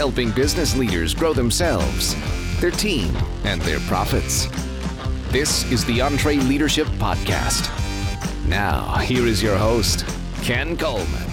[0.00, 2.16] helping business leaders grow themselves,
[2.58, 4.46] their team, and their profits.
[5.30, 7.68] This is the EntreLeadership Podcast.
[8.48, 10.06] Now, here is your host,
[10.40, 11.30] Ken Coleman.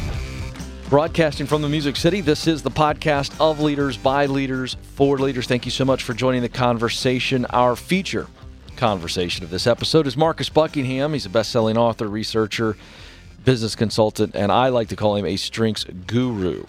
[0.90, 5.48] Broadcasting from the Music City, this is the podcast of leaders, by leaders, for leaders.
[5.48, 7.46] Thank you so much for joining the conversation.
[7.46, 8.28] Our feature
[8.76, 11.14] conversation of this episode is Marcus Buckingham.
[11.14, 12.76] He's a best selling author, researcher,
[13.46, 16.66] business consultant, and I like to call him a strengths guru.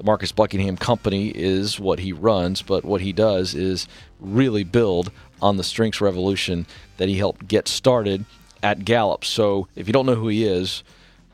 [0.00, 3.86] The Marcus Buckingham Company is what he runs, but what he does is
[4.18, 6.64] really build on the strengths revolution
[6.96, 8.24] that he helped get started
[8.62, 9.26] at Gallup.
[9.26, 10.82] So if you don't know who he is,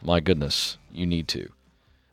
[0.03, 1.49] my goodness, you need to.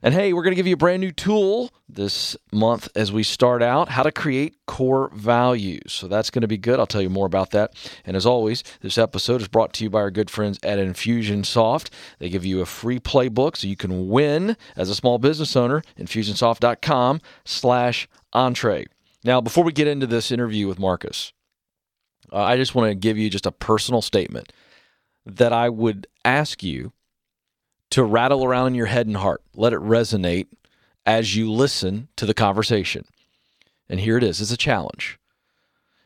[0.04, 3.24] And hey, we're going to give you a brand new tool this month as we
[3.24, 5.94] start out how to create core values.
[5.94, 6.78] So that's going to be good.
[6.78, 7.74] I'll tell you more about that.
[8.04, 11.90] And as always, this episode is brought to you by our good friends at Infusionsoft.
[12.20, 15.82] They give you a free playbook so you can win as a small business owner.
[15.98, 18.86] Infusionsoft.com slash entre.
[19.24, 21.32] Now, before we get into this interview with Marcus,
[22.30, 24.52] uh, I just want to give you just a personal statement
[25.26, 26.92] that I would ask you
[27.94, 29.44] to rattle around in your head and heart.
[29.54, 30.48] Let it resonate
[31.06, 33.06] as you listen to the conversation.
[33.88, 35.20] And here it is it's a challenge.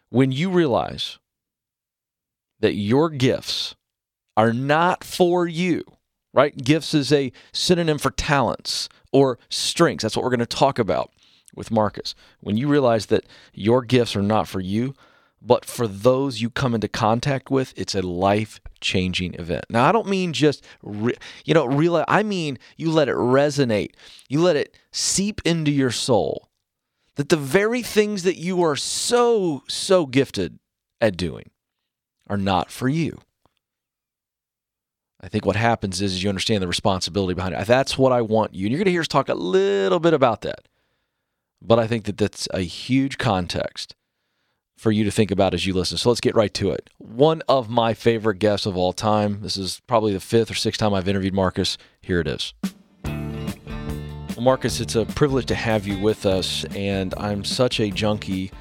[0.09, 1.17] When you realize
[2.59, 3.75] that your gifts
[4.35, 5.85] are not for you,
[6.33, 6.57] right?
[6.57, 10.01] Gifts is a synonym for talents or strengths.
[10.01, 11.09] That's what we're going to talk about
[11.55, 12.15] with Marcus.
[12.41, 14.93] When you realize that your gifts are not for you,
[15.41, 19.65] but for those you come into contact with, it's a life changing event.
[19.69, 22.03] Now, I don't mean just, re- you know, real.
[22.07, 23.91] I mean, you let it resonate,
[24.27, 26.49] you let it seep into your soul
[27.15, 30.59] that the very things that you are so, so gifted
[31.01, 31.49] at doing
[32.27, 33.19] are not for you.
[35.19, 37.65] I think what happens is, is you understand the responsibility behind it.
[37.65, 38.65] That's what I want you.
[38.65, 40.67] And you're going to hear us talk a little bit about that.
[41.59, 43.95] But I think that that's a huge context
[44.77, 45.97] for you to think about as you listen.
[45.97, 46.89] So let's get right to it.
[46.99, 49.41] One of my favorite guests of all time.
[49.41, 51.77] This is probably the fifth or sixth time I've interviewed Marcus.
[52.01, 52.53] Here it is.
[53.03, 58.51] Well, Marcus, it's a privilege to have you with us, and I'm such a junkie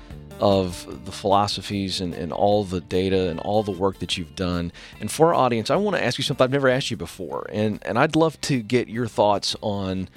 [0.40, 4.72] of the philosophies and, and all the data and all the work that you've done.
[5.00, 7.46] And for our audience, I want to ask you something I've never asked you before,
[7.52, 10.08] and, and I'd love to get your thoughts on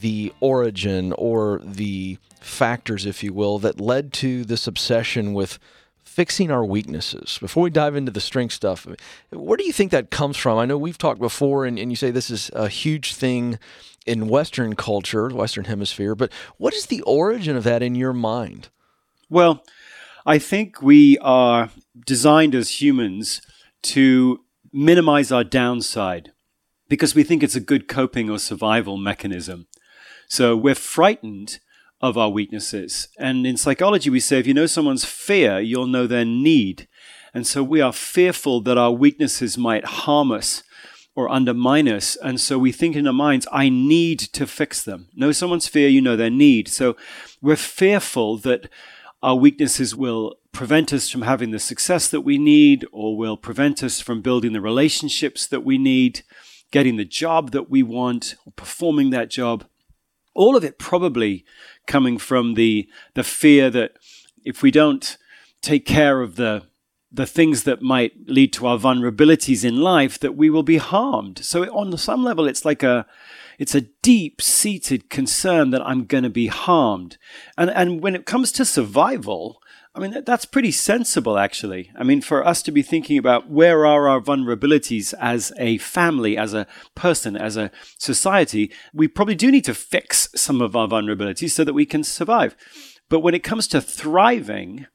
[0.00, 5.58] the origin or the factors, if you will, that led to this obsession with
[6.02, 7.38] fixing our weaknesses.
[7.40, 8.88] Before we dive into the strength stuff,
[9.30, 10.58] where do you think that comes from?
[10.58, 13.58] I know we've talked before, and, and you say this is a huge thing
[14.04, 18.68] in Western culture, Western Hemisphere, but what is the origin of that in your mind?
[19.30, 19.62] Well,
[20.26, 21.70] I think we are
[22.04, 23.40] designed as humans
[23.82, 24.40] to
[24.72, 26.32] minimize our downside
[26.88, 29.67] because we think it's a good coping or survival mechanism.
[30.28, 31.58] So we're frightened
[32.00, 33.08] of our weaknesses.
[33.18, 36.86] And in psychology, we say if you know someone's fear, you'll know their need.
[37.34, 40.62] And so we are fearful that our weaknesses might harm us
[41.16, 42.16] or undermine us.
[42.16, 45.08] And so we think in our minds, I need to fix them.
[45.14, 46.68] Know someone's fear, you know their need.
[46.68, 46.96] So
[47.42, 48.68] we're fearful that
[49.22, 53.82] our weaknesses will prevent us from having the success that we need or will prevent
[53.82, 56.22] us from building the relationships that we need,
[56.70, 59.64] getting the job that we want, or performing that job
[60.38, 61.44] all of it probably
[61.88, 63.96] coming from the the fear that
[64.44, 65.18] if we don't
[65.60, 66.62] take care of the
[67.10, 71.42] the things that might lead to our vulnerabilities in life that we will be harmed.
[71.42, 73.04] So on some level it's like a
[73.58, 77.18] it's a deep seated concern that i'm going to be harmed.
[77.56, 79.60] And and when it comes to survival
[79.98, 81.90] I mean, that's pretty sensible, actually.
[81.96, 86.36] I mean, for us to be thinking about where are our vulnerabilities as a family,
[86.36, 90.86] as a person, as a society, we probably do need to fix some of our
[90.86, 92.54] vulnerabilities so that we can survive.
[93.08, 94.86] But when it comes to thriving,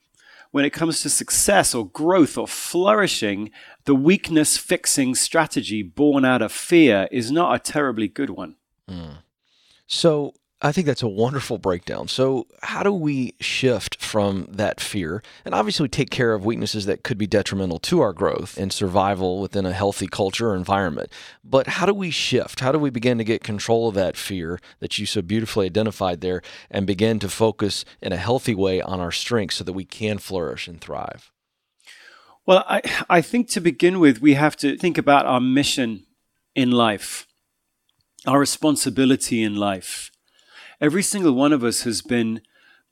[0.52, 3.52] when it comes to success or growth or flourishing,
[3.84, 8.56] the weakness fixing strategy born out of fear is not a terribly good one.
[8.90, 9.18] Mm.
[9.86, 10.34] So,
[10.66, 12.08] I think that's a wonderful breakdown.
[12.08, 17.04] So, how do we shift from that fear and obviously take care of weaknesses that
[17.04, 21.12] could be detrimental to our growth and survival within a healthy culture or environment?
[21.44, 22.62] But how do we shift?
[22.62, 26.22] How do we begin to get control of that fear that you so beautifully identified
[26.22, 29.84] there and begin to focus in a healthy way on our strengths so that we
[29.84, 31.30] can flourish and thrive?
[32.46, 36.06] Well, I, I think to begin with, we have to think about our mission
[36.56, 37.28] in life,
[38.26, 40.10] our responsibility in life
[40.84, 42.42] every single one of us has been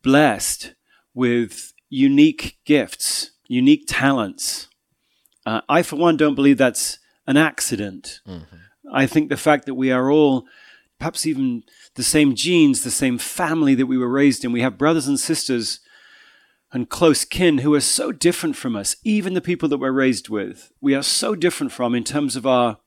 [0.02, 0.74] blessed
[1.14, 4.70] with unique gifts, unique talents.
[5.46, 8.22] Uh, I, for one, don't believe that's an accident.
[8.26, 8.56] Mm-hmm.
[8.94, 10.46] I think the fact that we are all
[11.00, 11.64] perhaps even
[11.96, 14.54] the same genes, the same family that we were raised in.
[14.54, 15.82] We have brothers and sisters
[16.72, 20.30] and close kin who are so different from us, even the people that we're raised
[20.30, 20.72] with.
[20.80, 22.78] We are so different from in terms of our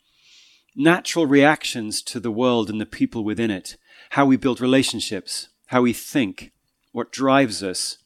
[0.75, 3.77] natural reactions to the world and the people within it,
[4.11, 6.53] how we build relationships, how we think,
[6.93, 7.99] what drives us,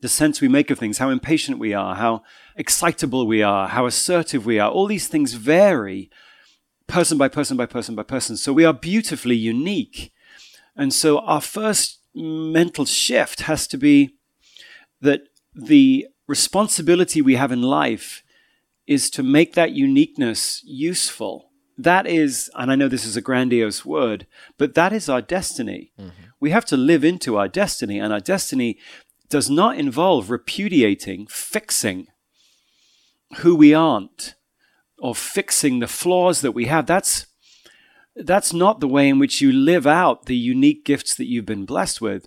[0.00, 2.22] the sense we make of things, how impatient we are, how
[2.56, 4.70] excitable we are, how assertive we are.
[4.70, 6.10] All these things vary
[6.86, 8.36] person by person by person by person.
[8.36, 10.12] So we are beautifully unique.
[10.76, 14.16] And so our first mental shift has to be
[15.00, 15.22] that
[15.54, 18.22] the responsibility we have in life
[18.86, 21.51] is to make that uniqueness useful.
[21.78, 24.26] That is, and I know this is a grandiose word,
[24.58, 25.92] but that is our destiny.
[25.98, 26.10] Mm-hmm.
[26.38, 28.78] We have to live into our destiny, and our destiny
[29.28, 32.08] does not involve repudiating, fixing
[33.38, 34.34] who we aren't,
[34.98, 36.86] or fixing the flaws that we have.
[36.86, 37.26] That's
[38.14, 41.64] that's not the way in which you live out the unique gifts that you've been
[41.64, 42.26] blessed with.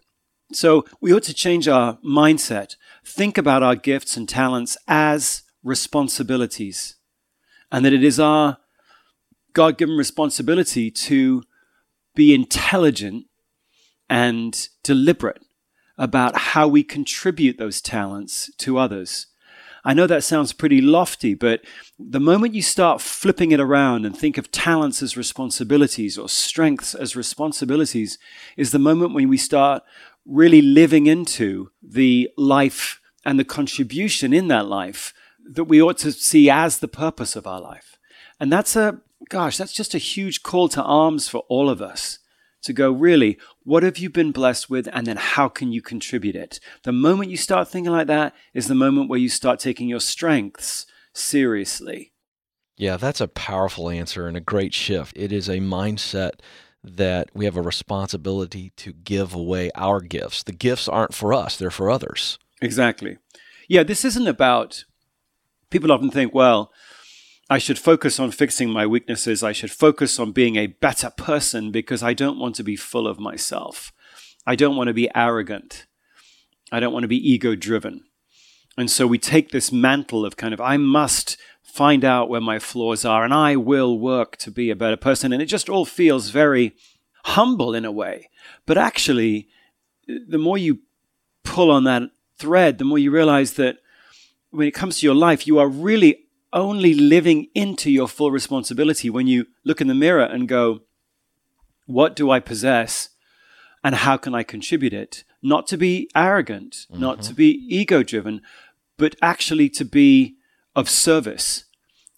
[0.52, 2.76] So we ought to change our mindset,
[3.06, 6.96] think about our gifts and talents as responsibilities,
[7.72, 8.58] and that it is our
[9.56, 11.42] God given responsibility to
[12.14, 13.26] be intelligent
[14.10, 15.42] and deliberate
[15.98, 19.28] about how we contribute those talents to others.
[19.84, 21.62] I know that sounds pretty lofty, but
[21.98, 26.94] the moment you start flipping it around and think of talents as responsibilities or strengths
[26.94, 28.18] as responsibilities
[28.58, 29.84] is the moment when we start
[30.26, 35.14] really living into the life and the contribution in that life
[35.48, 37.98] that we ought to see as the purpose of our life.
[38.40, 39.00] And that's a,
[39.30, 42.20] gosh, that's just a huge call to arms for all of us
[42.64, 44.90] to go, really, what have you been blessed with?
[44.92, 46.60] And then how can you contribute it?
[46.84, 50.00] The moment you start thinking like that is the moment where you start taking your
[50.00, 52.12] strengths seriously.
[52.78, 55.14] Yeah, that's a powerful answer and a great shift.
[55.16, 56.40] It is a mindset
[56.84, 60.44] that we have a responsibility to give away our gifts.
[60.44, 62.38] The gifts aren't for us, they're for others.
[62.62, 63.18] Exactly.
[63.68, 64.86] Yeah, this isn't about,
[65.70, 66.72] people often think, well,
[67.50, 69.44] I should focus on fixing my weaknesses.
[69.44, 73.08] I should focus on being a better person because I don't want to be full
[73.08, 73.94] of myself.
[74.48, 75.86] I don't want to be arrogant.
[76.72, 78.04] I don't want to be ego driven.
[78.78, 82.58] And so we take this mantle of kind of, I must find out where my
[82.58, 85.32] flaws are and I will work to be a better person.
[85.32, 86.76] And it just all feels very
[87.26, 88.30] humble in a way.
[88.66, 89.48] But actually,
[90.08, 90.80] the more you
[91.44, 92.04] pull on that
[92.38, 93.78] thread, the more you realize that
[94.50, 96.25] when it comes to your life, you are really
[96.56, 100.82] only living into your full responsibility when you look in the mirror and go,
[101.86, 103.10] What do I possess?
[103.84, 105.24] And how can I contribute it?
[105.44, 107.00] Not to be arrogant, mm-hmm.
[107.00, 108.42] not to be ego driven,
[108.98, 110.38] but actually to be
[110.76, 111.66] of service.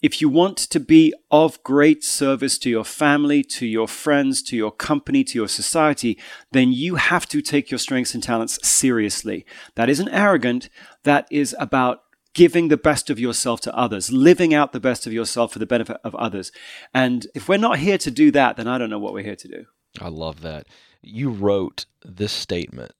[0.00, 4.56] If you want to be of great service to your family, to your friends, to
[4.56, 6.16] your company, to your society,
[6.52, 9.44] then you have to take your strengths and talents seriously.
[9.74, 10.70] That isn't arrogant.
[11.02, 12.02] That is about
[12.38, 15.66] giving the best of yourself to others, living out the best of yourself for the
[15.66, 16.52] benefit of others.
[16.94, 19.34] And if we're not here to do that, then I don't know what we're here
[19.34, 19.66] to do.
[20.00, 20.68] I love that.
[21.02, 22.92] You wrote this statement,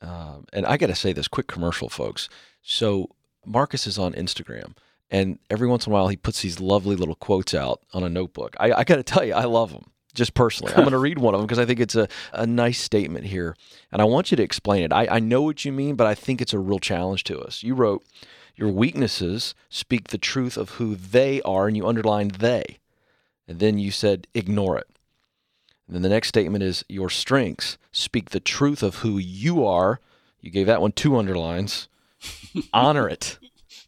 [0.00, 2.28] uh, and I got to say this quick commercial, folks.
[2.62, 3.10] So
[3.44, 4.76] Marcus is on Instagram,
[5.10, 8.08] and every once in a while he puts these lovely little quotes out on a
[8.08, 8.54] notebook.
[8.60, 10.72] I, I got to tell you, I love them just personally.
[10.72, 13.26] I'm going to read one of them because I think it's a, a nice statement
[13.26, 13.56] here.
[13.90, 14.92] And I want you to explain it.
[14.92, 17.64] I, I know what you mean, but I think it's a real challenge to us.
[17.64, 18.04] You wrote,
[18.56, 22.78] your weaknesses speak the truth of who they are, and you underlined they.
[23.46, 24.88] And then you said, ignore it.
[25.86, 30.00] And then the next statement is, your strengths speak the truth of who you are.
[30.40, 31.88] You gave that one two underlines.
[32.72, 33.38] Honor it.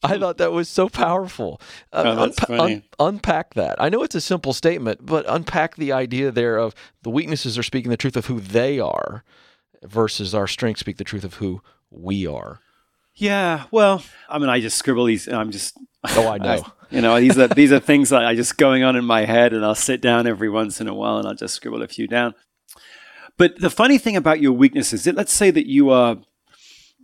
[0.02, 1.60] I thought that was so powerful.
[1.92, 2.74] Uh, oh, that's unpa- funny.
[2.74, 3.80] Un- unpack that.
[3.80, 7.62] I know it's a simple statement, but unpack the idea there of the weaknesses are
[7.62, 9.24] speaking the truth of who they are
[9.82, 12.60] versus our strengths speak the truth of who we are.
[13.16, 15.26] Yeah, well, I mean, I just scribble these.
[15.26, 15.76] I'm just.
[16.04, 16.62] Oh, I know.
[16.64, 19.24] I, you know, these are these are things that I just going on in my
[19.24, 21.88] head, and I'll sit down every once in a while, and I'll just scribble a
[21.88, 22.34] few down.
[23.38, 26.18] But the funny thing about your weaknesses, that let's say that you are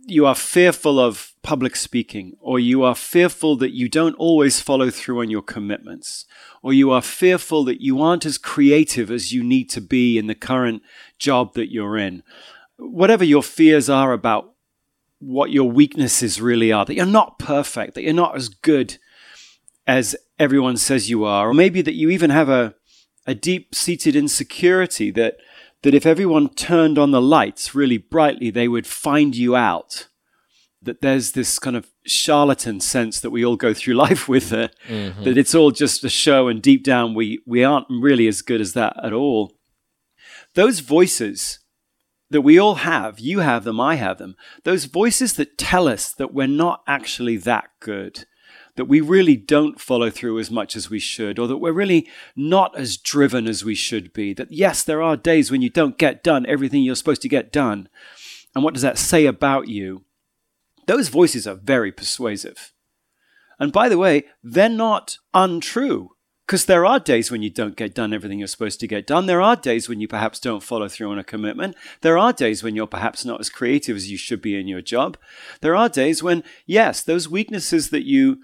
[0.05, 4.89] you are fearful of public speaking, or you are fearful that you don't always follow
[4.89, 6.25] through on your commitments,
[6.61, 10.27] or you are fearful that you aren't as creative as you need to be in
[10.27, 10.83] the current
[11.17, 12.21] job that you're in.
[12.77, 14.52] Whatever your fears are about
[15.27, 18.97] what your weaknesses really are, that you're not perfect, that you're not as good
[19.87, 22.75] as everyone says you are, or maybe that you even have a,
[23.25, 25.37] a deep seated insecurity that,
[25.81, 30.07] that if everyone turned on the lights really brightly, they would find you out.
[30.81, 34.67] That there's this kind of charlatan sense that we all go through life with, uh,
[34.87, 35.23] mm-hmm.
[35.23, 38.59] that it's all just a show, and deep down we, we aren't really as good
[38.59, 39.53] as that at all.
[40.55, 41.59] those voices
[42.33, 46.11] that we all have, you have them, I have them, those voices that tell us
[46.11, 48.25] that we're not actually that good,
[48.75, 52.07] that we really don't follow through as much as we should, or that we're really
[52.35, 54.33] not as driven as we should be.
[54.33, 57.51] That yes, there are days when you don't get done everything you're supposed to get
[57.51, 57.87] done.
[58.55, 60.03] And what does that say about you?
[60.87, 62.73] Those voices are very persuasive.
[63.59, 66.12] And by the way, they're not untrue.
[66.45, 69.27] Because there are days when you don't get done everything you're supposed to get done.
[69.27, 71.75] There are days when you perhaps don't follow through on a commitment.
[72.01, 74.81] There are days when you're perhaps not as creative as you should be in your
[74.81, 75.17] job.
[75.61, 78.39] There are days when, yes, those weaknesses that you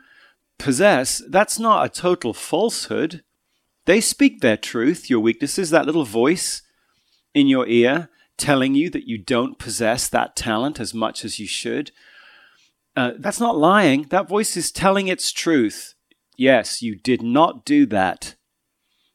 [0.58, 3.22] possess, that's not a total falsehood.
[3.86, 6.62] They speak their truth, your weaknesses, that little voice
[7.34, 11.48] in your ear telling you that you don't possess that talent as much as you
[11.48, 11.92] should.
[12.96, 14.04] Uh, that's not lying.
[14.10, 15.96] That voice is telling its truth.
[16.40, 18.36] Yes, you did not do that.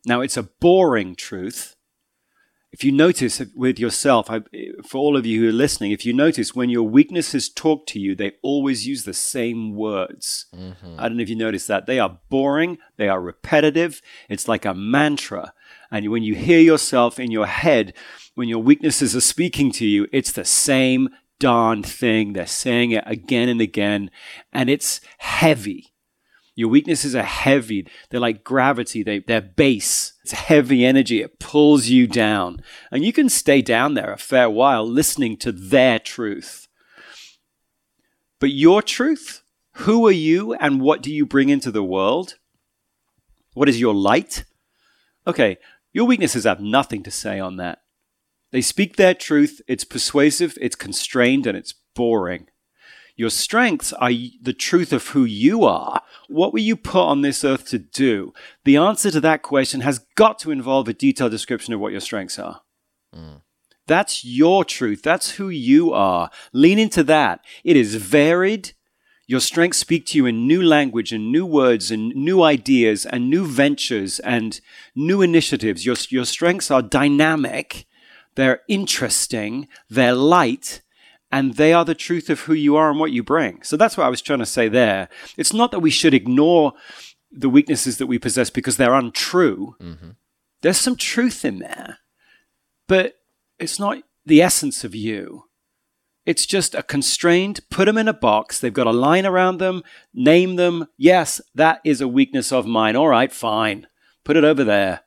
[0.07, 1.75] Now, it's a boring truth
[2.75, 4.41] if you notice with yourself, I,
[4.85, 8.01] for all of you who are listening, if you notice when your weaknesses talk to
[8.01, 10.47] you, they always use the same words.
[10.53, 10.97] Mm-hmm.
[10.99, 11.87] I don't know if you notice that.
[11.87, 14.03] They are boring, they are repetitive.
[14.29, 15.55] It's like a mantra.
[15.93, 17.95] And when you hear yourself in your head,
[18.35, 22.33] when your weaknesses are speaking to you, it's the same darn thing.
[22.33, 24.11] They're saying it again and again,
[24.53, 25.94] and it's heavy.
[26.57, 27.87] Your weaknesses are heavy.
[28.11, 29.03] They're like gravity.
[29.03, 30.13] They, they're base.
[30.23, 31.21] It's heavy energy.
[31.21, 32.63] It pulls you down.
[32.93, 36.69] And you can stay down there a fair while listening to their truth.
[38.39, 39.43] But your truth,
[39.79, 42.37] who are you and what do you bring into the world?
[43.55, 44.45] What is your light?
[45.27, 45.59] Okay,
[45.93, 47.81] your weaknesses have nothing to say on that.
[48.53, 49.61] They speak their truth.
[49.67, 52.47] It's persuasive, it's constrained, and it's boring.
[53.17, 56.03] Your strengths are the truth of who you are.
[56.29, 58.33] What were you put on this earth to do?
[58.65, 62.01] The answer to that question has got to involve a detailed description of what your
[62.01, 62.63] strengths are.
[63.15, 63.43] Mm.
[63.87, 65.03] That's your truth.
[65.03, 66.31] That's who you are.
[66.53, 67.41] Lean into that.
[67.63, 68.73] It is varied.
[69.27, 73.31] Your strengths speak to you in new language and new words and new ideas and
[73.31, 74.61] new ventures and
[74.95, 75.87] new initiatives.
[75.87, 77.87] Your, your strengths are dynamic.
[78.35, 79.69] They're interesting.
[79.89, 80.83] They're light
[81.35, 83.61] and they are the truth of who you are and what you bring.
[83.65, 85.09] So that's what I was trying to say there.
[85.37, 86.75] It's not that we should ignore
[87.33, 89.75] the weaknesses that we possess because they're untrue.
[89.83, 90.11] Mm-hmm.
[90.63, 91.99] There's some truth in there,
[92.87, 93.17] but
[93.59, 95.47] it's not the essence of you.
[96.25, 98.61] It's just a constrained, put them in a box.
[98.61, 99.83] They've got a line around them,
[100.15, 100.87] name them.
[100.97, 102.95] Yes, that is a weakness of mine.
[102.95, 103.89] All right, fine.
[104.23, 105.01] Put it over there.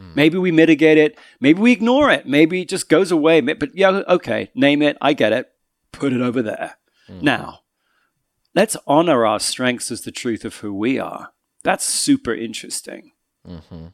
[0.00, 0.14] Mm.
[0.14, 1.18] Maybe we mitigate it.
[1.40, 2.24] Maybe we ignore it.
[2.24, 3.40] Maybe it just goes away.
[3.40, 4.96] But yeah, okay, name it.
[5.00, 5.51] I get it
[5.92, 6.76] put it over there.
[7.08, 7.22] Mm.
[7.22, 7.60] Now,
[8.54, 11.32] let's honor our strengths as the truth of who we are.
[11.62, 13.12] That's super interesting.
[13.46, 13.88] Mm-hmm.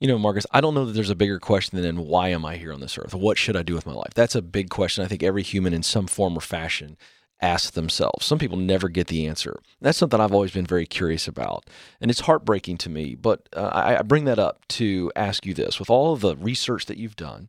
[0.00, 2.56] You know, Marcus, I don't know that there's a bigger question than why am I
[2.56, 3.14] here on this earth?
[3.14, 4.14] What should I do with my life?
[4.14, 5.04] That's a big question.
[5.04, 6.96] I think every human in some form or fashion
[7.40, 8.24] asks themselves.
[8.24, 9.60] Some people never get the answer.
[9.80, 11.68] That's something I've always been very curious about.
[12.00, 13.14] And it's heartbreaking to me.
[13.14, 16.36] But uh, I, I, bring that up to ask you this with all of the
[16.36, 17.48] research that you've done,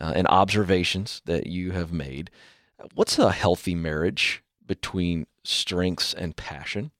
[0.00, 2.30] uh, and observations that you have made.
[2.94, 6.92] What's a healthy marriage between strengths and passion?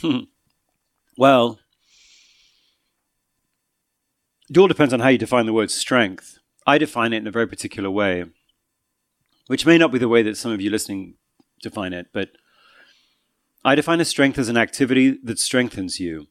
[0.00, 0.20] Hmm.
[1.16, 1.58] Well,
[4.48, 6.38] it all depends on how you define the word strength.
[6.66, 8.24] I define it in a very particular way,
[9.46, 11.14] which may not be the way that some of you listening
[11.62, 12.30] define it, but
[13.64, 16.26] I define a strength as an activity that strengthens you,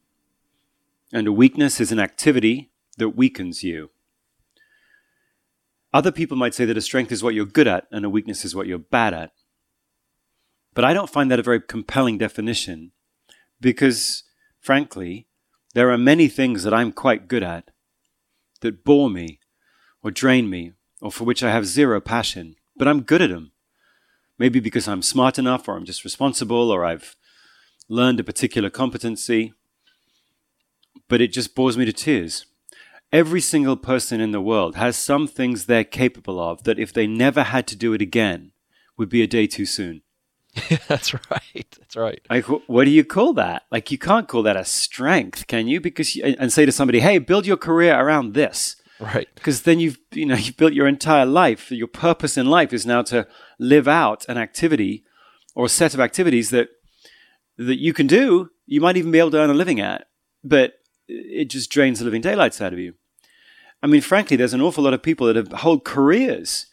[1.12, 3.90] and a weakness is an activity that weakens you.
[5.96, 8.44] Other people might say that a strength is what you're good at and a weakness
[8.44, 9.30] is what you're bad at.
[10.74, 12.92] But I don't find that a very compelling definition
[13.62, 14.22] because,
[14.60, 15.26] frankly,
[15.72, 17.70] there are many things that I'm quite good at
[18.60, 19.40] that bore me
[20.02, 23.52] or drain me or for which I have zero passion, but I'm good at them.
[24.38, 27.16] Maybe because I'm smart enough or I'm just responsible or I've
[27.88, 29.54] learned a particular competency,
[31.08, 32.44] but it just bores me to tears.
[33.12, 37.06] Every single person in the world has some things they're capable of that if they
[37.06, 38.52] never had to do it again
[38.98, 40.02] would be a day too soon.
[40.88, 41.76] That's right.
[41.78, 42.20] That's right.
[42.30, 43.64] Like, what do you call that?
[43.70, 45.80] Like, you can't call that a strength, can you?
[45.80, 49.28] Because you, and say to somebody, "Hey, build your career around this." Right.
[49.34, 51.70] Because then you've you know you've built your entire life.
[51.70, 53.26] Your purpose in life is now to
[53.58, 55.04] live out an activity
[55.54, 56.68] or a set of activities that
[57.58, 58.50] that you can do.
[58.66, 60.06] You might even be able to earn a living at,
[60.42, 60.74] but
[61.08, 62.94] it just drains the living daylights out of you.
[63.82, 66.66] I mean, frankly, there's an awful lot of people that have whole careers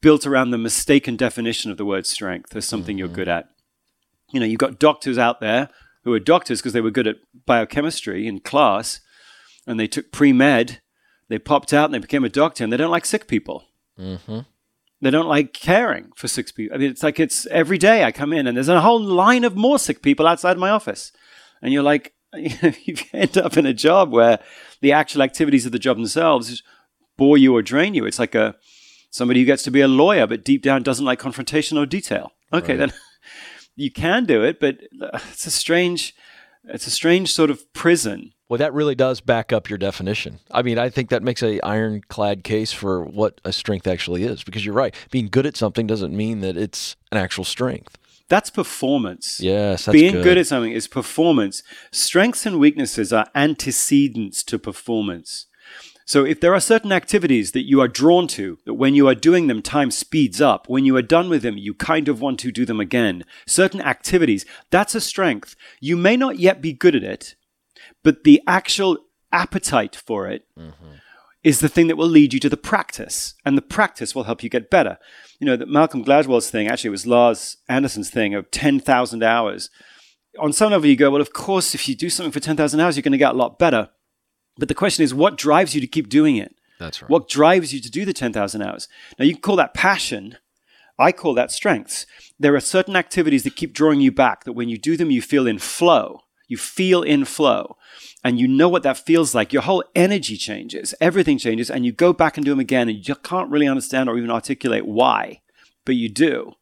[0.00, 2.98] built around the mistaken definition of the word strength as something mm-hmm.
[2.98, 3.48] you're good at.
[4.32, 5.68] You know, you've got doctors out there
[6.04, 9.00] who are doctors because they were good at biochemistry in class,
[9.66, 10.80] and they took pre med,
[11.28, 13.64] they popped out and they became a doctor, and they don't like sick people.
[13.98, 14.40] Mm-hmm.
[15.00, 16.74] They don't like caring for sick people.
[16.74, 19.42] I mean, it's like it's every day I come in and there's a whole line
[19.42, 21.12] of more sick people outside my office.
[21.60, 24.38] And you're like, you end up in a job where
[24.80, 26.62] the actual activities of the job themselves
[27.16, 28.06] bore you or drain you.
[28.06, 28.56] It's like a
[29.10, 32.32] somebody who gets to be a lawyer but deep down doesn't like confrontation or detail.
[32.52, 32.78] Okay, right.
[32.78, 32.92] then
[33.76, 36.14] you can do it, but uh, it's a strange
[36.64, 38.32] it's a strange sort of prison.
[38.48, 40.38] Well, that really does back up your definition.
[40.50, 44.44] I mean, I think that makes a ironclad case for what a strength actually is
[44.44, 44.94] because you're right.
[45.10, 47.96] Being good at something doesn't mean that it's an actual strength.
[48.32, 49.40] That's performance.
[49.40, 50.24] Yes, being good.
[50.24, 51.62] good at something is performance.
[51.90, 55.44] Strengths and weaknesses are antecedents to performance.
[56.06, 59.14] So if there are certain activities that you are drawn to, that when you are
[59.14, 60.66] doing them, time speeds up.
[60.66, 63.24] When you are done with them, you kind of want to do them again.
[63.46, 65.54] Certain activities, that's a strength.
[65.78, 67.34] You may not yet be good at it,
[68.02, 68.96] but the actual
[69.30, 70.92] appetite for it mm-hmm.
[71.44, 73.34] is the thing that will lead you to the practice.
[73.44, 74.96] And the practice will help you get better.
[75.42, 79.70] You know, that Malcolm Gladwell's thing, actually, it was Anders Ericsson's thing of 10,000 hours.
[80.38, 82.96] On some level, you go, well, of course, if you do something for 10,000 hours,
[82.96, 83.90] you're going to get a lot better.
[84.56, 86.54] But the question is, what drives you to keep doing it?
[86.78, 87.10] That's right.
[87.10, 88.86] What drives you to do the 10,000 hours?
[89.18, 90.36] Now, you can call that passion.
[90.96, 92.06] I call that strengths.
[92.38, 95.20] There are certain activities that keep drawing you back, that when you do them, you
[95.20, 96.20] feel in flow.
[96.52, 97.78] You feel in flow.
[98.22, 99.54] And you know what that feels like.
[99.54, 103.08] Your whole energy changes, everything changes, and you go back and do them again, and
[103.08, 105.40] you can't really understand or even articulate why,
[105.86, 106.52] but you do.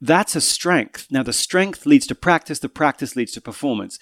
[0.00, 1.08] That's a strength.
[1.10, 3.98] Now, the strength leads to practice, the practice leads to performance.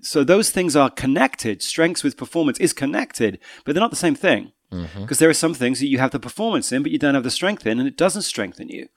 [0.00, 1.60] So, those things are connected.
[1.62, 4.52] Strengths with performance is connected, but they're not the same thing.
[4.70, 5.14] Because mm-hmm.
[5.18, 7.30] there are some things that you have the performance in, but you don't have the
[7.30, 8.88] strength in, and it doesn't strengthen you.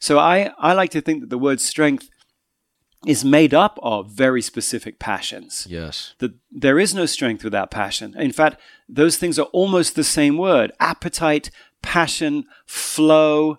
[0.00, 2.08] So, I, I like to think that the word strength
[3.06, 5.66] is made up of very specific passions.
[5.68, 6.14] Yes.
[6.18, 8.14] That there is no strength without passion.
[8.18, 11.50] In fact, those things are almost the same word appetite,
[11.82, 13.58] passion, flow,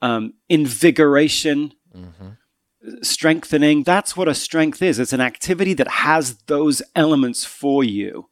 [0.00, 2.30] um, invigoration, mm-hmm.
[3.02, 3.84] strengthening.
[3.84, 4.98] That's what a strength is.
[4.98, 8.28] It's an activity that has those elements for you.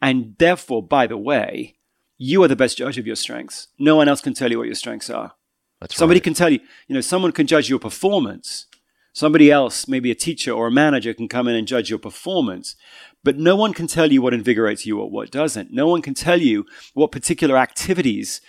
[0.00, 1.76] And therefore, by the way,
[2.18, 3.68] you are the best judge of your strengths.
[3.78, 5.34] No one else can tell you what your strengths are.
[5.80, 6.24] That's Somebody right.
[6.24, 8.66] can tell you, you know, someone can judge your performance.
[9.12, 12.76] Somebody else, maybe a teacher or a manager, can come in and judge your performance.
[13.22, 15.70] But no one can tell you what invigorates you or what doesn't.
[15.70, 18.40] No one can tell you what particular activities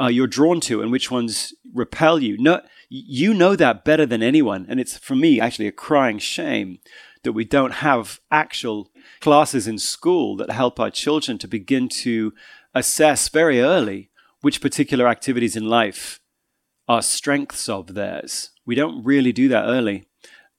[0.00, 2.38] uh, you're drawn to and which ones repel you.
[2.38, 4.64] No, you know that better than anyone.
[4.68, 6.78] And it's, for me, actually a crying shame
[7.24, 8.90] that we don't have actual
[9.20, 12.32] classes in school that help our children to begin to
[12.74, 14.10] assess very early
[14.42, 16.20] which particular activities in life
[16.86, 18.50] are strengths of theirs.
[18.66, 20.04] We don't really do that early.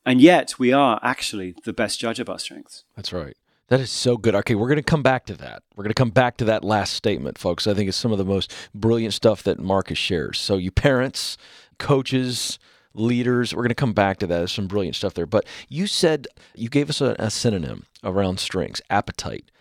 [0.06, 2.86] And yet, we are actually the best judge of our strengths.
[2.96, 3.36] That's right.
[3.68, 4.34] That is so good.
[4.34, 5.64] Okay, we're going to come back to that.
[5.76, 7.68] We're going to come back to that last statement, folks.
[7.68, 10.40] I think it's some of the most brilliant stuff that Marcus shares.
[10.40, 11.38] So, you parents,
[11.78, 12.58] coaches,
[12.94, 14.38] leaders, we're going to come back to that.
[14.38, 15.26] There's some brilliant stuff there.
[15.26, 19.52] But you said you gave us a, a synonym around strengths, appetite.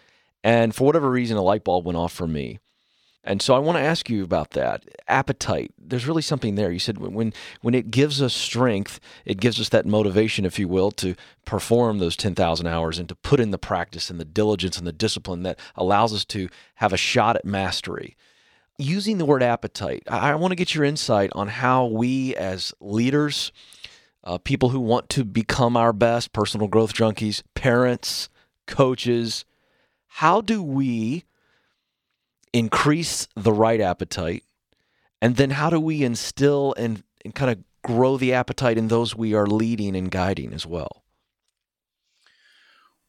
[0.44, 2.60] And for whatever reason, a light bulb went off for me.
[3.26, 5.74] And so I want to ask you about that appetite.
[5.76, 6.70] There's really something there.
[6.70, 10.68] You said when when it gives us strength, it gives us that motivation, if you
[10.68, 14.78] will, to perform those 10,000 hours and to put in the practice and the diligence
[14.78, 18.16] and the discipline that allows us to have a shot at mastery.
[18.78, 23.50] Using the word appetite, I, want to get your insight on how we as leaders,
[24.22, 28.28] uh, people who want to become our best, personal growth junkies, parents,
[28.66, 29.44] coaches,
[30.06, 31.24] how do we
[32.56, 34.44] increase the right appetite?
[35.20, 39.14] And then how do we instill and, and kind of grow the appetite in those
[39.14, 41.04] we are leading and guiding as well?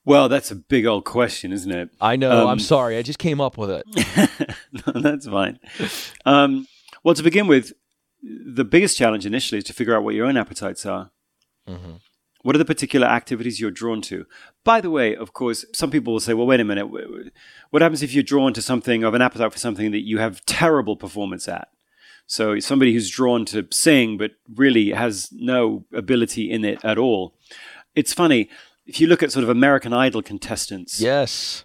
[0.05, 1.89] Well, that's a big old question, isn't it?
[1.99, 2.43] I know.
[2.43, 2.97] Um, I'm sorry.
[2.97, 4.57] I just came up with it.
[4.71, 5.60] no, that's fine.
[6.25, 6.65] Um,
[7.03, 7.73] well, to begin with,
[8.23, 11.12] the biggest challenge initially is to figure out what your own appetites are.
[11.67, 11.95] Mm-hmm.
[12.43, 14.26] What are the particular activities you're drawn to?
[14.63, 16.88] By the way, of course, some people will say, well, wait a minute.
[17.71, 20.45] What happens if you're drawn to something of an appetite for something that you have
[20.45, 21.69] terrible performance at?
[22.28, 27.34] So somebody who's drawn to sing but really has no ability in it at all.
[27.95, 28.50] It's funny
[28.86, 31.00] if you look at sort of American Idol contestants.
[31.00, 31.63] Yes.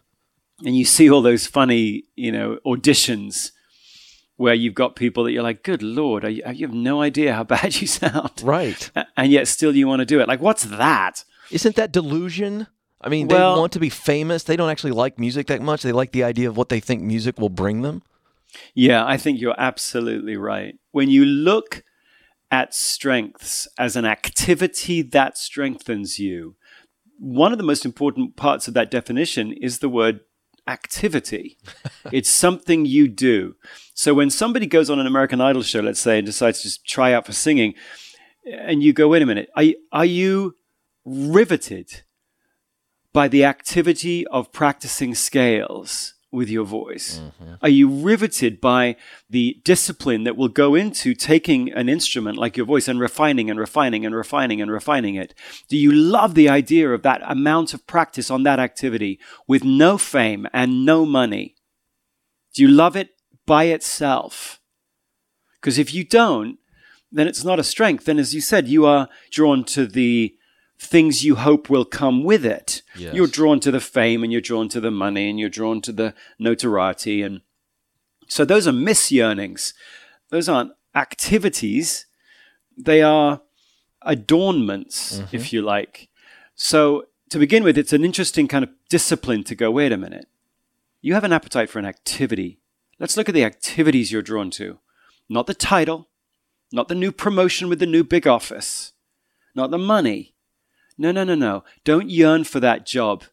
[0.64, 3.50] And you see all those funny, you know, auditions
[4.42, 7.44] where you've got people that you're like, good lord, you, you, have no idea how
[7.56, 8.90] bad you sound, right?
[9.16, 10.26] And yet still you want to do it.
[10.26, 11.24] Like, what's that?
[11.52, 12.66] Isn't that delusion?
[13.00, 14.42] I mean, well, they want to be famous.
[14.42, 15.82] They don't actually like music that much.
[15.82, 18.02] They like the idea of what they think music will bring them.
[18.74, 20.76] Yeah, I think you're absolutely right.
[20.90, 21.84] When you look
[22.50, 26.56] at strengths as an activity that strengthens you,
[27.16, 30.20] one of the most important parts of that definition is the word
[30.66, 31.58] activity.
[32.12, 33.56] it's something you do.
[33.94, 37.12] So when somebody goes on an American Idol show, let's say, and decides to try
[37.12, 37.74] out for singing,
[38.44, 40.56] and you go, wait a minute, are, are you
[41.04, 42.02] riveted
[43.12, 46.14] by the activity of practicing scales?
[46.32, 47.20] With your voice?
[47.20, 47.54] Mm-hmm.
[47.62, 48.96] Are you riveted by
[49.28, 53.60] the discipline that will go into taking an instrument like your voice and refining and
[53.60, 55.34] refining and refining and refining it?
[55.68, 59.98] Do you love the idea of that amount of practice on that activity with no
[59.98, 61.54] fame and no money?
[62.54, 63.10] Do you love it
[63.46, 64.60] by itself?
[65.60, 66.58] Because if you don't,
[67.12, 68.06] then it's not a strength.
[68.06, 70.34] Then, as you said, you are drawn to the
[70.82, 72.82] things you hope will come with it.
[72.96, 73.14] Yes.
[73.14, 75.92] You're drawn to the fame and you're drawn to the money and you're drawn to
[75.92, 77.22] the notoriety.
[77.22, 77.40] And
[78.26, 79.74] so those are misyearnings.
[80.30, 82.06] Those aren't activities,
[82.76, 83.42] they are
[84.02, 85.36] adornments, mm-hmm.
[85.36, 86.08] if you like.
[86.54, 90.26] So to begin with, it's an interesting kind of discipline to go, wait a minute.
[91.00, 92.58] You have an appetite for an activity.
[92.98, 94.78] Let's look at the activities you're drawn to,
[95.28, 96.08] not the title,
[96.72, 98.92] not the new promotion with the new big office,
[99.54, 100.31] not the money,
[100.98, 101.64] no, no, no, no.
[101.84, 103.24] Don't yearn for that job.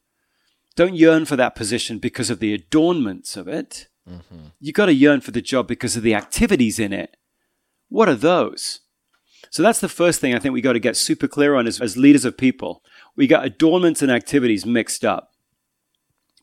[0.76, 3.88] Don't yearn for that position because of the adornments of it.
[4.10, 4.48] Mm-hmm.
[4.60, 7.18] You got to yearn for the job because of the activities in it.
[7.90, 8.82] What are those?
[9.50, 11.82] So that's the first thing I think we got to get super clear on as,
[11.82, 12.84] as leaders of people.
[13.16, 15.34] We got adornments and activities mixed up.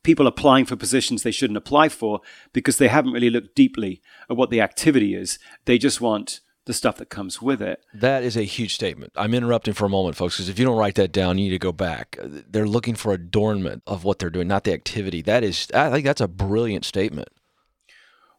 [0.03, 2.21] People applying for positions they shouldn't apply for
[2.53, 5.39] because they haven't really looked deeply at what the activity is.
[5.65, 7.81] They just want the stuff that comes with it.
[7.95, 9.13] That is a huge statement.
[9.17, 11.51] I'm interrupting for a moment, folks, because if you don't write that down, you need
[11.51, 12.19] to go back.
[12.21, 15.23] They're looking for adornment of what they're doing, not the activity.
[15.23, 17.29] That is, I think that's a brilliant statement.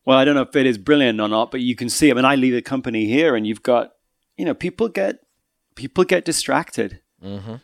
[0.05, 2.11] Well, I don't know if it is brilliant or not, but you can see.
[2.11, 3.91] I mean, I leave a company here, and you've got,
[4.37, 5.19] you know, people get
[5.75, 7.01] people get distracted.
[7.23, 7.55] Mm-hmm.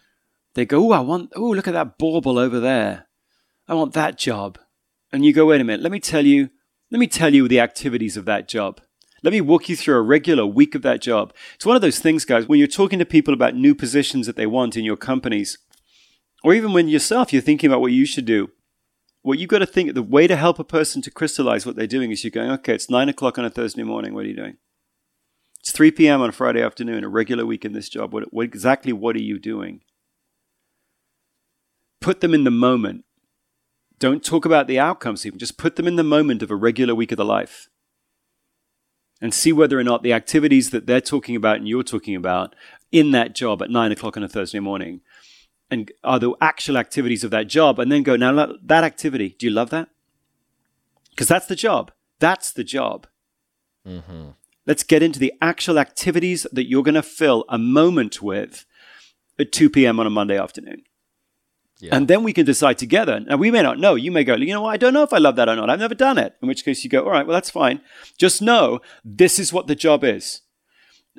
[0.54, 1.32] They go, "Oh, I want.
[1.36, 3.08] Oh, look at that bauble over there.
[3.68, 4.60] I want that job."
[5.12, 5.82] And you go, "Wait a minute.
[5.82, 6.50] Let me tell you.
[6.92, 8.82] Let me tell you the activities of that job."
[9.24, 11.34] Let me walk you through a regular week of that job.
[11.56, 14.36] It's one of those things, guys, when you're talking to people about new positions that
[14.36, 15.58] they want in your companies,
[16.44, 18.52] or even when yourself you're thinking about what you should do.
[19.22, 21.88] What you got to think, the way to help a person to crystallize what they're
[21.88, 24.14] doing is you're going, okay, it's nine o'clock on a Thursday morning.
[24.14, 24.58] What are you doing?
[25.62, 26.22] It's 3 p.m.
[26.22, 28.14] on a Friday afternoon, a regular week in this job.
[28.14, 29.80] What, what exactly what are you doing?
[32.02, 33.06] Put them in the moment.
[33.98, 35.40] Don't talk about the outcomes even.
[35.40, 37.70] Just put them in the moment of a regular week of the life
[39.24, 42.54] and see whether or not the activities that they're talking about and you're talking about
[42.92, 45.00] in that job at nine o'clock on a Thursday morning
[45.72, 49.46] and are the actual activities of that job and then go, now that activity, do
[49.46, 49.88] you love that?
[51.12, 51.94] Because that's the job.
[52.20, 53.08] That's the job.
[53.88, 54.32] Mm-hmm.
[54.68, 58.66] Let's get into the actual activities that you're going to fill a moment with
[59.40, 60.02] at 2 p.m.
[60.02, 60.84] on a Monday afternoon.
[61.84, 61.98] Yeah.
[61.98, 63.20] And then we can decide together.
[63.20, 63.96] Now, we may not know.
[63.96, 64.70] You may go, you know what?
[64.70, 65.70] I don't know if I love that or not.
[65.70, 66.34] I've never done it.
[66.42, 67.82] In which case you go, all right, well, that's fine.
[68.18, 70.44] Just know this is what the job is.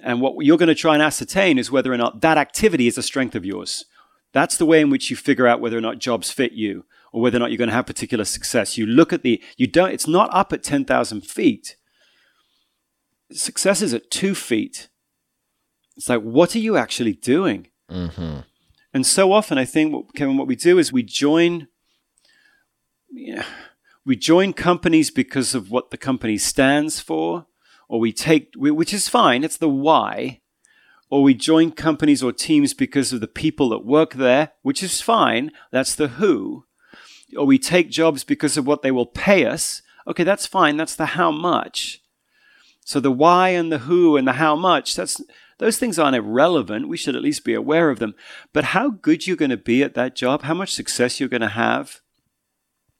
[0.03, 2.97] And what you're going to try and ascertain is whether or not that activity is
[2.97, 3.85] a strength of yours.
[4.33, 7.21] That's the way in which you figure out whether or not jobs fit you or
[7.21, 8.79] whether or not you're going to have particular success.
[8.79, 11.77] You look at the, you don't, it's not up at 10,000 feet.
[13.33, 14.89] Success is at two feet.
[15.95, 17.67] It's like, what are you actually doing?
[17.91, 18.39] Mm-hmm.
[18.95, 21.67] And so often, I think, Ken, what we do is we join,
[24.05, 27.47] we join companies because of what the company stands for,
[27.89, 30.41] or we take, which is fine, it's the why,
[31.11, 35.01] or we join companies or teams because of the people that work there, which is
[35.01, 36.65] fine, that's the who,
[37.37, 40.95] or we take jobs because of what they will pay us, okay, that's fine, that's
[40.95, 42.01] the how much.
[42.85, 45.21] So the why and the who and the how much, that's
[45.59, 46.89] those things aren't irrelevant.
[46.89, 48.15] We should at least be aware of them.
[48.53, 51.41] But how good you're going to be at that job, how much success you're going
[51.41, 52.01] to have,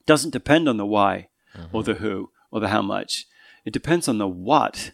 [0.05, 1.75] doesn't depend on the why mm-hmm.
[1.75, 3.25] or the who or the how much.
[3.65, 4.91] It depends on the what.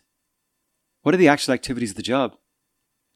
[1.02, 2.36] What are the actual activities of the job?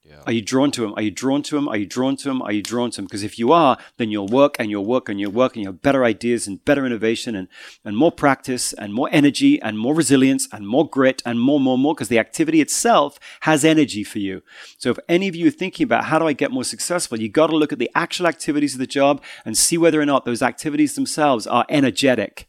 [0.07, 0.21] Yeah.
[0.27, 0.93] Are you drawn to them?
[0.95, 1.67] Are you drawn to them?
[1.67, 2.41] Are you drawn to them?
[2.43, 3.05] Are you drawn to them?
[3.05, 5.73] Because if you are, then you'll work and you'll work and you'll work and you'll
[5.73, 7.47] have better ideas and better innovation and,
[7.83, 11.77] and more practice and more energy and more resilience and more grit and more, more,
[11.77, 14.43] more, because the activity itself has energy for you.
[14.77, 17.27] So if any of you are thinking about how do I get more successful, you
[17.27, 20.23] got to look at the actual activities of the job and see whether or not
[20.23, 22.47] those activities themselves are energetic.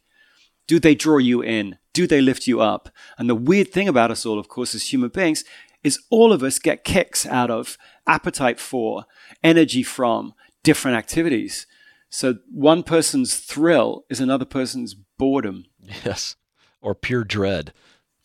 [0.67, 1.77] Do they draw you in?
[1.93, 2.89] Do they lift you up?
[3.17, 5.43] And the weird thing about us all, of course, as human beings,
[5.83, 9.05] is all of us get kicks out of appetite for,
[9.43, 11.67] energy from different activities.
[12.09, 15.65] So one person's thrill is another person's boredom.
[16.03, 16.35] Yes.
[16.81, 17.73] Or pure dread.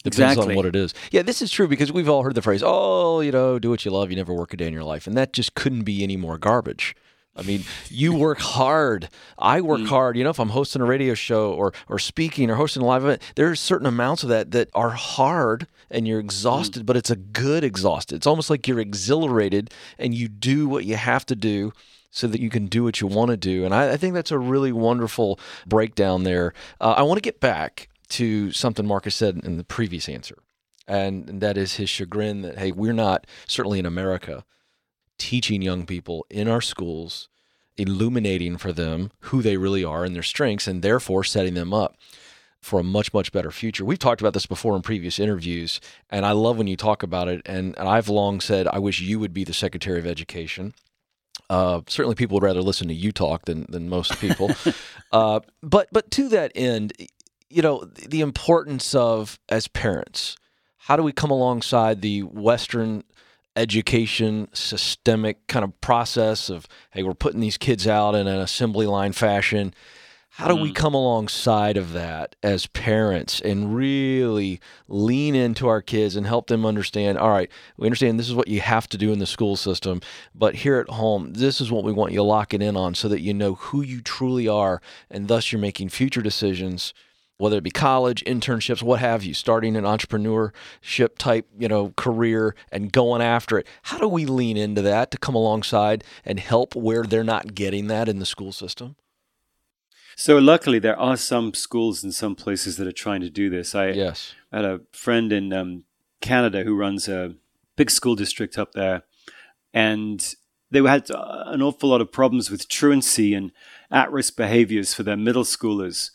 [0.04, 0.54] Depends exactly.
[0.54, 0.94] on what it is.
[1.12, 3.84] Yeah, this is true because we've all heard the phrase, oh, you know, do what
[3.84, 5.06] you love, you never work a day in your life.
[5.06, 6.96] And that just couldn't be any more garbage.
[7.34, 9.08] I mean, you work hard.
[9.38, 9.86] I work mm.
[9.86, 10.18] hard.
[10.18, 13.04] You know, if I'm hosting a radio show or or speaking or hosting a live
[13.04, 16.86] event, there's certain amounts of that that are hard and you're exhausted, mm.
[16.86, 18.16] but it's a good exhausted.
[18.16, 21.72] It's almost like you're exhilarated and you do what you have to do
[22.10, 23.64] so that you can do what you want to do.
[23.64, 26.52] And I, I think that's a really wonderful breakdown there.
[26.80, 30.38] Uh, I want to get back to something Marcus said in the previous answer,
[30.86, 34.44] and, and that is his chagrin that, hey, we're not, certainly in America,
[35.16, 37.28] teaching young people in our schools,
[37.78, 41.96] illuminating for them who they really are and their strengths, and therefore setting them up
[42.62, 43.84] for a much much better future.
[43.84, 47.28] We've talked about this before in previous interviews, and I love when you talk about
[47.28, 47.42] it.
[47.44, 50.72] And, and I've long said I wish you would be the Secretary of Education.
[51.50, 54.50] Uh, certainly, people would rather listen to you talk than than most people.
[55.12, 56.92] uh, but but to that end,
[57.50, 60.36] you know the importance of as parents,
[60.78, 63.02] how do we come alongside the Western
[63.56, 68.86] education systemic kind of process of hey we're putting these kids out in an assembly
[68.86, 69.74] line fashion
[70.36, 70.74] how do we mm.
[70.74, 76.64] come alongside of that as parents and really lean into our kids and help them
[76.64, 79.56] understand all right we understand this is what you have to do in the school
[79.56, 80.00] system
[80.34, 82.94] but here at home this is what we want you to lock it in on
[82.94, 86.94] so that you know who you truly are and thus you're making future decisions
[87.38, 92.54] whether it be college, internships, what have you, starting an entrepreneurship type, you know, career
[92.70, 93.66] and going after it.
[93.82, 97.88] How do we lean into that to come alongside and help where they're not getting
[97.88, 98.94] that in the school system?
[100.22, 103.74] So luckily, there are some schools in some places that are trying to do this.
[103.74, 104.34] I yes.
[104.52, 105.82] had a friend in um,
[106.20, 107.34] Canada who runs a
[107.74, 109.02] big school district up there,
[109.74, 110.32] and
[110.70, 113.50] they had an awful lot of problems with truancy and
[113.90, 116.10] at-risk behaviors for their middle schoolers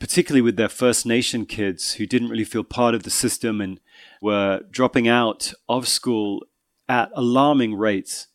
[0.00, 3.78] particularly with their First Nation kids who didn't really feel part of the system and
[4.20, 6.44] were dropping out of school
[6.88, 8.26] at alarming rates.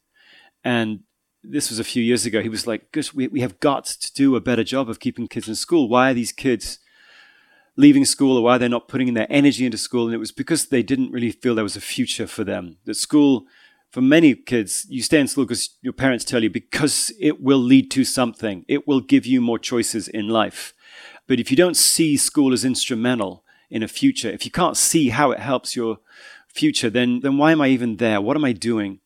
[0.63, 1.01] And
[1.49, 2.41] this was a few years ago.
[2.41, 5.27] He was like, Gosh, we, we have got to do a better job of keeping
[5.27, 5.88] kids in school.
[5.88, 6.79] Why are these kids
[7.75, 10.05] leaving school or why they're not putting their energy into school?
[10.05, 12.77] And it was because they didn't really feel there was a future for them.
[12.86, 13.45] That school,
[13.89, 17.60] for many kids, you stay in school because your parents tell you because it will
[17.60, 20.73] lead to something, it will give you more choices in life.
[21.27, 25.10] But if you don't see school as instrumental in a future, if you can't see
[25.10, 25.99] how it helps your
[26.47, 28.21] future, then, then why am I even there?
[28.21, 28.99] What am I doing?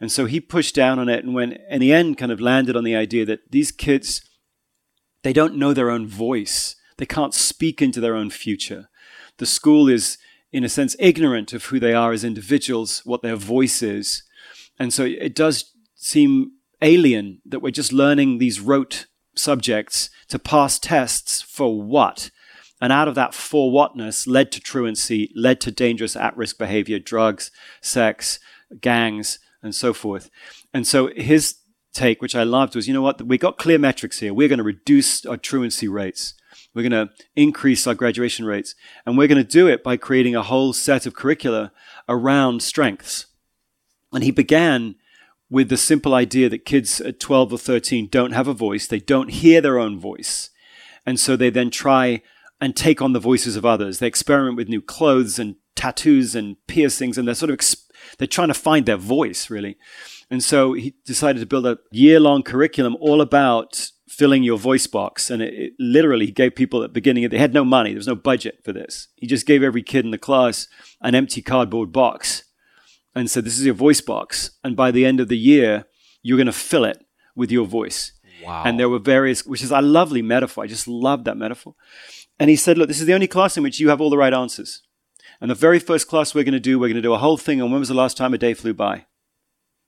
[0.00, 2.76] And so he pushed down on it and went, in the end, kind of landed
[2.76, 4.22] on the idea that these kids,
[5.22, 6.76] they don't know their own voice.
[6.98, 8.88] They can't speak into their own future.
[9.38, 10.18] The school is,
[10.52, 14.22] in a sense, ignorant of who they are as individuals, what their voice is.
[14.78, 20.78] And so it does seem alien that we're just learning these rote subjects to pass
[20.78, 22.30] tests for what?
[22.80, 27.00] And out of that for whatness led to truancy, led to dangerous at risk behavior,
[27.00, 28.38] drugs, sex,
[28.80, 30.30] gangs, and so forth.
[30.72, 31.56] And so his
[31.92, 33.22] take, which I loved, was you know what?
[33.22, 34.32] We got clear metrics here.
[34.32, 36.34] We're going to reduce our truancy rates.
[36.74, 38.74] We're going to increase our graduation rates.
[39.04, 41.72] And we're going to do it by creating a whole set of curricula
[42.08, 43.26] around strengths.
[44.12, 44.94] And he began
[45.50, 49.00] with the simple idea that kids at 12 or 13 don't have a voice, they
[49.00, 50.50] don't hear their own voice.
[51.06, 52.22] And so they then try
[52.60, 53.98] and take on the voices of others.
[53.98, 57.87] They experiment with new clothes and tattoos and piercings, and they're sort of exp-
[58.18, 59.76] they're trying to find their voice really.
[60.30, 65.30] And so he decided to build a year-long curriculum all about filling your voice box.
[65.30, 67.98] And it, it literally gave people at the beginning, of they had no money, there
[67.98, 69.08] was no budget for this.
[69.16, 70.66] He just gave every kid in the class
[71.00, 72.44] an empty cardboard box
[73.14, 74.50] and said, This is your voice box.
[74.62, 75.86] And by the end of the year,
[76.22, 76.98] you're going to fill it
[77.34, 78.12] with your voice.
[78.44, 78.62] Wow.
[78.64, 80.64] And there were various, which is a lovely metaphor.
[80.64, 81.74] I just love that metaphor.
[82.38, 84.18] And he said, Look, this is the only class in which you have all the
[84.18, 84.82] right answers.
[85.40, 87.36] And the very first class we're going to do, we're going to do a whole
[87.36, 89.06] thing on when was the last time a day flew by.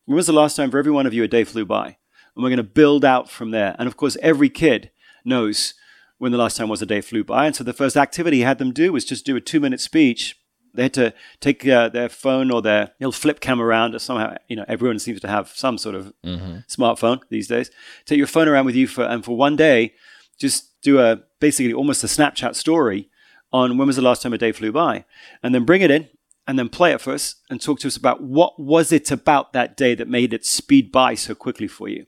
[0.04, 1.96] When was the last time for every one of you a day flew by?
[2.34, 3.74] And we're going to build out from there.
[3.78, 4.90] And of course, every kid
[5.24, 5.74] knows
[6.18, 7.46] when the last time was a day flew by.
[7.46, 9.80] And so the first activity he had them do was just do a two minute
[9.80, 10.36] speech
[10.74, 13.94] they had to take uh, their phone or their little flip cam around.
[13.94, 16.58] Or somehow, you know, everyone seems to have some sort of mm-hmm.
[16.68, 17.70] smartphone these days.
[18.04, 19.94] Take your phone around with you for and for one day,
[20.38, 23.09] just do a basically almost a Snapchat story
[23.52, 25.04] on when was the last time a day flew by,
[25.42, 26.08] and then bring it in
[26.46, 29.52] and then play it for us and talk to us about what was it about
[29.52, 32.06] that day that made it speed by so quickly for you.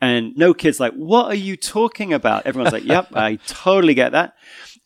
[0.00, 2.46] And no kids like, what are you talking about?
[2.46, 4.34] Everyone's like, yep, I totally get that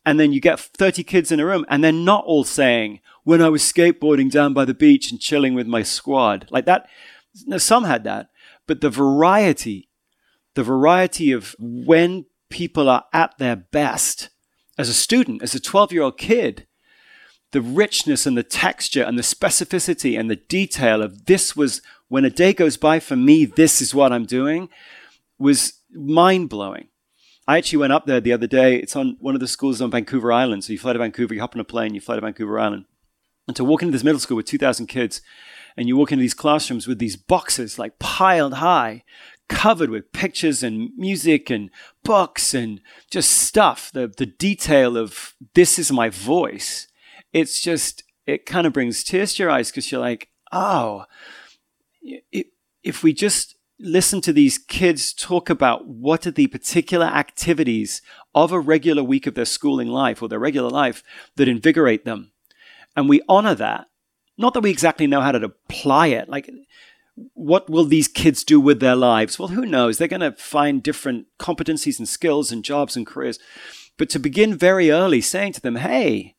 [0.04, 3.42] and then you get 30 kids in a room and they're not all saying when
[3.42, 6.88] i was skateboarding down by the beach and chilling with my squad like that
[7.46, 8.28] no, some had that
[8.66, 9.88] but the variety
[10.54, 14.30] the variety of when people are at their best
[14.78, 16.66] as a student as a 12 year old kid
[17.52, 22.24] the richness and the texture and the specificity and the detail of this was when
[22.24, 24.68] a day goes by for me this is what i'm doing
[25.38, 26.88] was mind blowing.
[27.46, 28.76] I actually went up there the other day.
[28.76, 30.64] It's on one of the schools on Vancouver Island.
[30.64, 32.86] So you fly to Vancouver, you hop on a plane, you fly to Vancouver Island.
[33.46, 35.20] And to walk into this middle school with 2,000 kids,
[35.76, 39.04] and you walk into these classrooms with these boxes like piled high,
[39.48, 41.70] covered with pictures and music and
[42.02, 42.80] books and
[43.10, 43.90] just stuff.
[43.92, 46.88] The, the detail of this is my voice.
[47.32, 51.04] It's just, it kind of brings tears to your eyes because you're like, oh,
[52.02, 52.46] it,
[52.82, 58.00] if we just listen to these kids talk about what are the particular activities
[58.34, 61.02] of a regular week of their schooling life or their regular life
[61.36, 62.30] that invigorate them,
[62.96, 63.88] and we honor that,
[64.38, 66.48] not that we exactly know how to apply it, like
[67.34, 69.38] what will these kids do with their lives?
[69.38, 69.98] Well, who knows?
[69.98, 73.38] They're going to find different competencies and skills and jobs and careers.
[73.96, 76.34] But to begin very early saying to them, hey,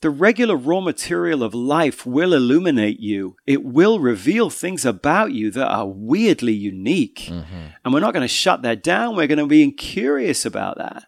[0.00, 3.36] the regular raw material of life will illuminate you.
[3.46, 7.26] It will reveal things about you that are weirdly unique.
[7.28, 7.66] Mm-hmm.
[7.84, 9.16] And we're not going to shut that down.
[9.16, 11.04] We're going to be curious about that.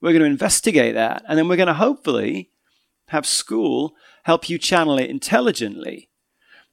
[0.00, 1.24] We're going to investigate that.
[1.28, 2.50] And then we're going to hopefully
[3.08, 6.10] have school help you channel it intelligently.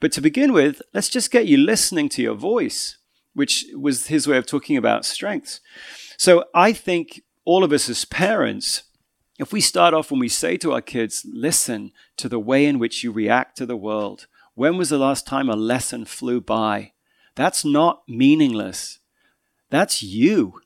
[0.04, 2.98] But to begin with, let's just get you listening to your voice,
[3.34, 5.62] which was his way of talking about strengths.
[6.18, 8.84] So I think all of us as parents,
[9.40, 12.80] if we start off when we say to our kids, listen to the way in
[12.80, 14.28] which you react to the world.
[14.56, 16.92] When was the last time a lesson flew by?
[17.36, 19.00] That's not meaningless.
[19.70, 20.60] That's you.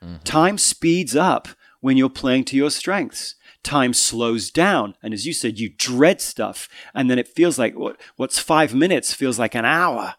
[0.00, 0.22] Mm-hmm.
[0.22, 1.48] Time speeds up
[1.80, 3.34] when you're playing to your strengths
[3.68, 4.94] time slows down.
[5.02, 6.68] And as you said, you dread stuff.
[6.94, 10.14] And then it feels like what, what's five minutes feels like an hour.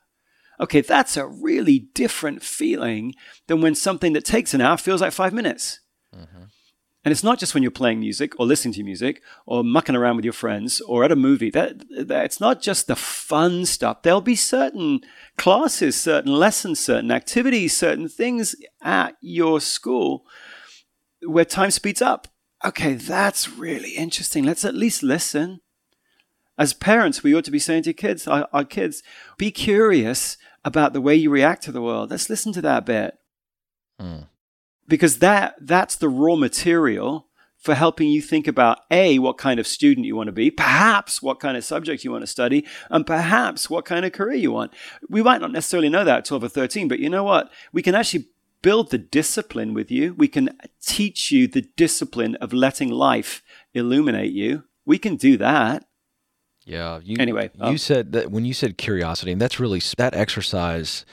[0.59, 3.15] Okay, that's a really different feeling
[3.47, 5.79] than when something that takes an hour feels like five minutes.
[6.15, 6.43] Mm-hmm.
[7.05, 10.17] And it's not just when you're playing music or listening to music or mucking around
[10.17, 11.49] with your friends or at a movie.
[11.49, 14.03] That, that it's not just the fun stuff.
[14.03, 14.99] There'll be certain
[15.37, 20.25] classes, certain lessons, certain activities, certain things at your school
[21.21, 22.27] where time speeds up
[22.63, 24.43] okay, that's really interesting.
[24.43, 25.61] Let's at least listen.
[26.57, 29.01] As parents, we ought to be saying to kids, our, our kids,
[29.37, 32.11] be curious about the way you react to the world.
[32.11, 33.17] Let's listen to that bit.
[33.99, 34.27] Mm.
[34.87, 37.27] Because that that's the raw material
[37.59, 41.21] for helping you think about A, what kind of student you want to be, perhaps
[41.21, 44.51] what kind of subject you want to study, and perhaps what kind of career you
[44.51, 44.73] want.
[45.09, 47.51] We might not necessarily know that at 12 or 13, but you know what?
[47.73, 48.29] We can actually
[48.61, 50.13] build the discipline with you.
[50.13, 53.43] We can teach you the discipline of letting life
[53.73, 54.63] illuminate you.
[54.85, 55.85] We can do that.
[56.65, 56.99] Yeah.
[57.03, 61.05] You, anyway, you um, said that when you said curiosity, and that's really that exercise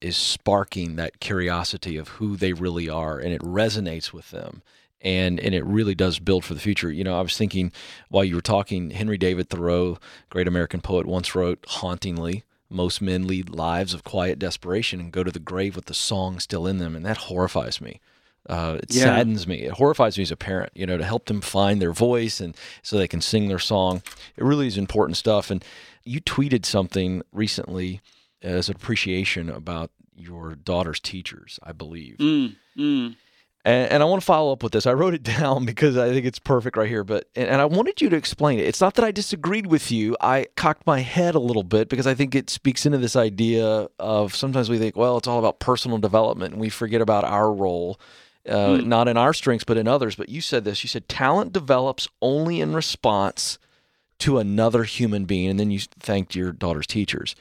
[0.00, 4.62] is sparking that curiosity of who they really are, and it resonates with them.
[5.02, 6.92] And, and it really does build for the future.
[6.92, 7.72] You know, I was thinking
[8.10, 13.26] while you were talking, Henry David Thoreau, great American poet, once wrote hauntingly, most men
[13.26, 16.78] lead lives of quiet desperation and go to the grave with the song still in
[16.78, 18.00] them, and that horrifies me.
[18.48, 19.04] Uh, it yeah.
[19.04, 19.62] saddens me.
[19.62, 20.72] It horrifies me as a parent.
[20.74, 24.02] You know, to help them find their voice and so they can sing their song.
[24.36, 25.50] It really is important stuff.
[25.50, 25.64] And
[26.04, 28.00] you tweeted something recently
[28.42, 32.16] as an appreciation about your daughter's teachers, I believe.
[32.18, 33.16] Mm, mm.
[33.62, 34.86] And, and, I want to follow up with this.
[34.86, 37.04] I wrote it down because I think it's perfect right here.
[37.04, 38.66] But and, and I wanted you to explain it.
[38.66, 40.16] It's not that I disagreed with you.
[40.20, 43.88] I cocked my head a little bit because I think it speaks into this idea
[43.98, 47.52] of sometimes we think, well, it's all about personal development, and we forget about our
[47.52, 48.00] role,
[48.48, 48.86] uh, mm.
[48.86, 50.16] not in our strengths but in others.
[50.16, 50.82] But you said this.
[50.82, 53.58] You said talent develops only in response
[54.20, 57.34] to another human being, and then you thanked your daughter's teachers.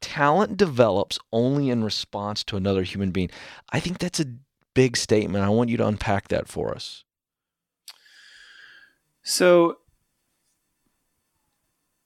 [0.00, 3.30] Talent develops only in response to another human being.
[3.72, 4.26] I think that's a
[4.74, 5.44] big statement.
[5.44, 7.04] I want you to unpack that for us.
[9.22, 9.78] So,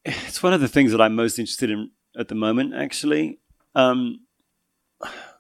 [0.05, 3.38] it's one of the things that I'm most interested in at the moment, actually.
[3.74, 4.20] Um,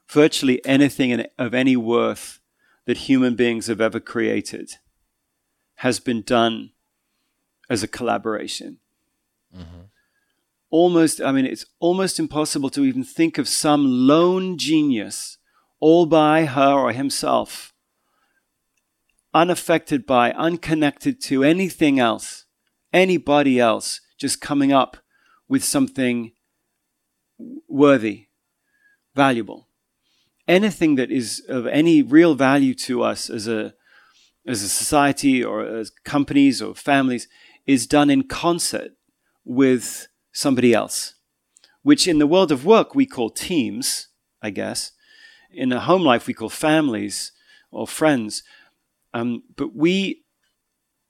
[0.08, 2.40] virtually anything of any worth
[2.86, 4.72] that human beings have ever created
[5.76, 6.70] has been done
[7.68, 8.78] as a collaboration.
[9.54, 9.82] Mm-hmm.
[10.70, 15.38] Almost, I mean, it's almost impossible to even think of some lone genius
[15.80, 17.74] all by her or himself,
[19.34, 22.46] unaffected by, unconnected to anything else,
[22.92, 24.96] anybody else, just coming up
[25.48, 26.32] with something
[27.68, 28.28] worthy,
[29.14, 29.68] valuable.
[30.48, 33.74] Anything that is of any real value to us as a,
[34.46, 37.28] as a society or as companies or families
[37.66, 38.92] is done in concert
[39.44, 41.14] with somebody else,
[41.82, 44.08] which in the world of work we call teams,
[44.40, 44.92] I guess
[45.52, 47.32] in a home life we call families
[47.70, 48.42] or friends.
[49.14, 50.24] Um, but we,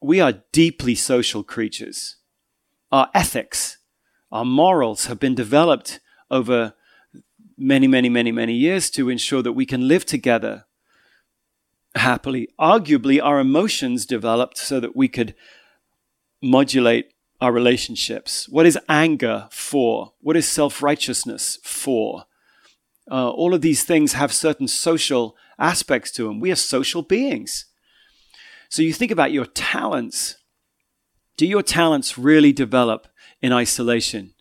[0.00, 2.16] we are deeply social creatures.
[2.92, 3.78] Our ethics,
[4.30, 6.74] our morals have been developed over
[7.56, 10.66] many, many, many, many years to ensure that we can live together
[11.94, 12.48] happily.
[12.60, 15.34] Arguably, our emotions developed so that we could
[16.42, 18.48] modulate our relationships.
[18.48, 20.12] What is anger for?
[20.20, 22.26] What is self righteousness for?
[23.10, 26.40] Uh, all of these things have certain social aspects to them.
[26.40, 27.66] We are social beings.
[28.68, 30.36] So you think about your talents.
[31.36, 33.06] Do your talents really develop
[33.40, 34.34] in isolation?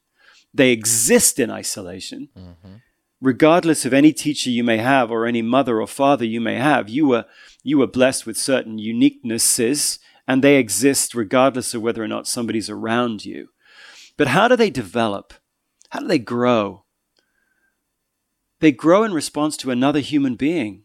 [0.53, 2.30] They exist in isolation.
[2.38, 2.76] Mm-hmm.
[3.22, 6.89] Regardless of any teacher you may have or any mother or father you may have,
[6.89, 7.26] you were,
[7.63, 12.70] you were blessed with certain uniquenesses and they exist regardless of whether or not somebody's
[12.70, 13.49] around you.
[14.18, 15.34] But how do they develop?
[15.89, 16.84] How do they grow?
[18.60, 20.84] They grow in response to another human being.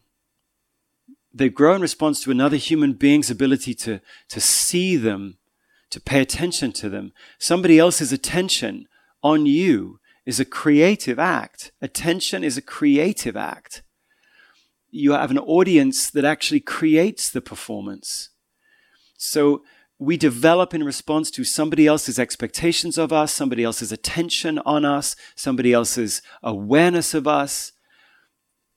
[1.33, 5.37] They grow in response to another human being's ability to, to see them,
[5.89, 7.13] to pay attention to them.
[7.39, 8.87] Somebody else's attention
[9.23, 11.71] on you is a creative act.
[11.81, 13.81] Attention is a creative act.
[14.89, 18.29] You have an audience that actually creates the performance.
[19.17, 19.63] So
[20.01, 25.15] we develop in response to somebody else's expectations of us, somebody else's attention on us,
[25.35, 27.71] somebody else's awareness of us,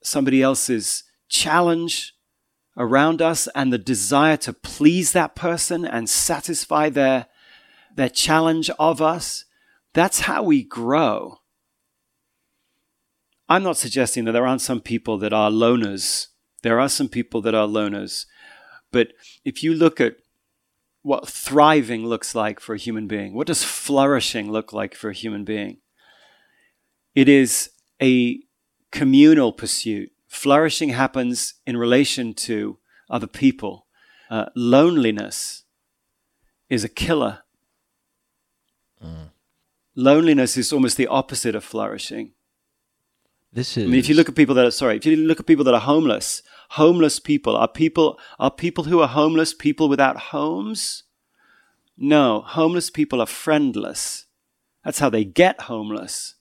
[0.03, 2.13] somebody else's challenge
[2.77, 7.25] around us, and the desire to please that person and satisfy their,
[7.97, 9.47] their challenge of us.
[9.95, 11.39] That's how we grow.
[13.49, 16.27] I'm not suggesting that there aren't some people that are loners.
[16.63, 18.27] There are some people that are loners.
[18.93, 20.17] But if you look at
[21.05, 23.35] what thriving looks like for a human being.
[23.35, 25.77] What does flourishing look like for a human being?
[27.15, 27.71] It is
[28.03, 28.41] a
[28.91, 30.13] communal pursuit.
[30.29, 32.79] Flourishing happens in relation to
[33.11, 33.87] other people.
[34.31, 35.65] Uh, loneliness
[36.71, 37.41] is a killer.
[39.05, 39.29] Mm.
[39.95, 42.33] Loneliness is almost the opposite of flourishing.
[43.55, 43.85] This is.
[43.85, 45.65] I mean, if you look at people that are sorry, if you look at people
[45.65, 51.05] that are homeless, homeless people are people are people who are homeless people without homes.
[51.97, 54.27] No, homeless people are friendless.
[54.85, 56.35] That's how they get homeless.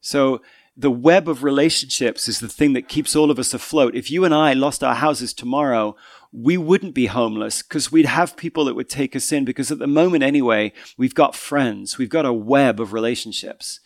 [0.00, 0.40] So
[0.74, 3.94] the web of relationships is the thing that keeps all of us afloat.
[3.94, 5.94] If you and I lost our houses tomorrow,
[6.32, 9.78] we wouldn't be homeless because we'd have people that would take us in because at
[9.78, 11.98] the moment anyway, we've got friends.
[11.98, 13.80] We've got a web of relationships.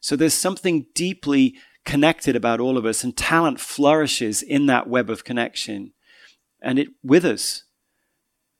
[0.00, 5.10] So there's something deeply connected about all of us, and talent flourishes in that web
[5.10, 5.92] of connection,
[6.60, 7.64] and it withers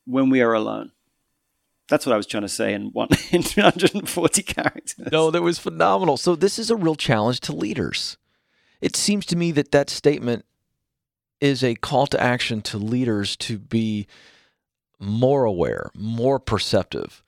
[0.05, 0.91] when we are alone.
[1.87, 5.11] That's what I was trying to say in one in 240 characters.
[5.11, 6.17] No, that was phenomenal.
[6.17, 8.17] So this is a real challenge to leaders.
[8.79, 10.45] It seems to me that that statement
[11.39, 14.07] is a call to action to leaders to be
[14.99, 17.23] more aware, more perceptive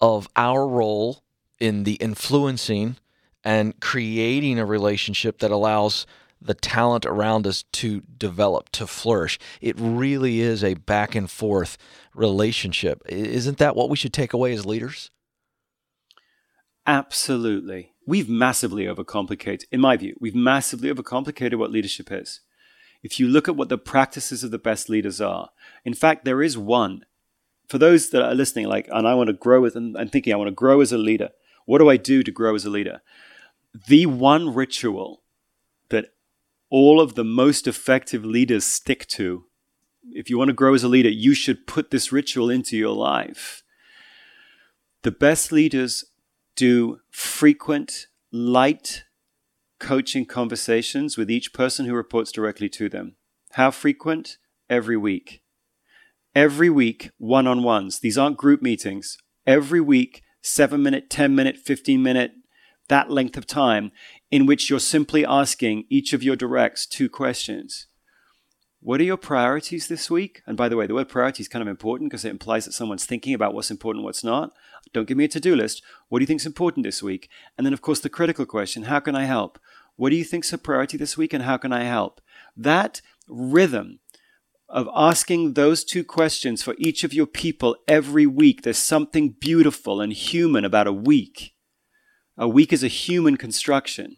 [0.00, 1.22] of our role
[1.60, 2.96] in the influencing
[3.48, 6.06] and creating a relationship that allows
[6.38, 9.38] the talent around us to develop, to flourish.
[9.62, 11.78] It really is a back and forth
[12.14, 13.02] relationship.
[13.08, 15.10] Isn't that what we should take away as leaders?
[16.86, 17.94] Absolutely.
[18.06, 22.40] We've massively overcomplicated, in my view, we've massively overcomplicated what leadership is.
[23.02, 25.48] If you look at what the practices of the best leaders are,
[25.86, 27.06] in fact, there is one.
[27.66, 30.36] For those that are listening, like, and I want to grow with, and thinking I
[30.36, 31.30] want to grow as a leader.
[31.64, 33.00] What do I do to grow as a leader?
[33.86, 35.22] The one ritual
[35.90, 36.06] that
[36.70, 39.44] all of the most effective leaders stick to.
[40.10, 42.94] If you want to grow as a leader, you should put this ritual into your
[42.94, 43.62] life.
[45.02, 46.04] The best leaders
[46.56, 49.04] do frequent, light
[49.78, 53.16] coaching conversations with each person who reports directly to them.
[53.52, 54.38] How frequent?
[54.68, 55.42] Every week.
[56.34, 58.00] Every week, one on ones.
[58.00, 59.18] These aren't group meetings.
[59.46, 62.32] Every week, seven minute, 10 minute, 15 minute
[62.88, 63.92] that length of time
[64.30, 67.86] in which you're simply asking each of your directs two questions.
[68.80, 70.42] What are your priorities this week?
[70.46, 72.72] And by the way, the word priority is kind of important because it implies that
[72.72, 74.52] someone's thinking about what's important, what's not.
[74.92, 75.82] Don't give me a to do list.
[76.08, 77.28] What do you think is important this week?
[77.56, 79.58] And then, of course, the critical question how can I help?
[79.96, 82.20] What do you think is a priority this week and how can I help?
[82.56, 83.98] That rhythm
[84.68, 90.00] of asking those two questions for each of your people every week, there's something beautiful
[90.00, 91.54] and human about a week
[92.38, 94.16] a week is a human construction.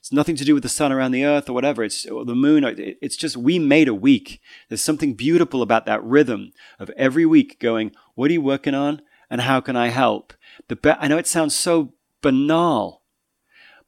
[0.00, 1.82] It's nothing to do with the sun around the earth or whatever.
[1.82, 2.64] It's or the moon.
[3.02, 4.40] It's just we made a week.
[4.68, 9.02] There's something beautiful about that rhythm of every week going, what are you working on?
[9.28, 10.32] And how can I help?
[10.68, 13.02] The be- I know it sounds so banal,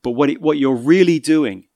[0.03, 1.69] but what, it, what you're really doing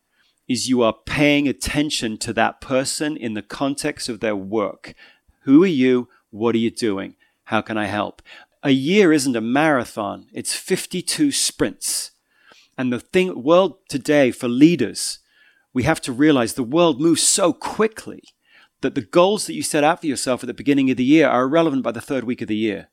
[0.49, 4.95] is you are paying attention to that person in the context of their work.
[5.43, 6.09] Who are you?
[6.31, 7.15] What are you doing?
[7.45, 8.23] How can I help?
[8.63, 12.13] A year isn't a marathon, it's 52 sprints.
[12.79, 15.19] And the thing, world today for leaders,
[15.75, 18.23] we have to realize the world moves so quickly
[18.81, 21.29] that the goals that you set out for yourself at the beginning of the year
[21.29, 22.89] are irrelevant by the third week of the year.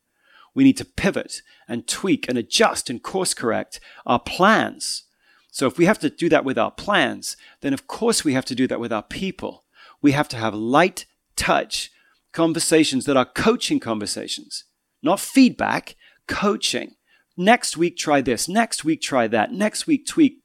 [0.53, 5.03] We need to pivot and tweak and adjust and course correct our plans.
[5.51, 8.45] So if we have to do that with our plans, then of course we have
[8.45, 9.65] to do that with our people.
[10.01, 11.05] We have to have light
[11.35, 11.91] touch
[12.31, 14.65] conversations that are coaching conversations,
[15.01, 15.95] not feedback,
[16.27, 16.95] coaching.
[17.37, 18.49] Next week, try this.
[18.49, 19.53] Next week, try that.
[19.53, 20.43] Next week, tweak.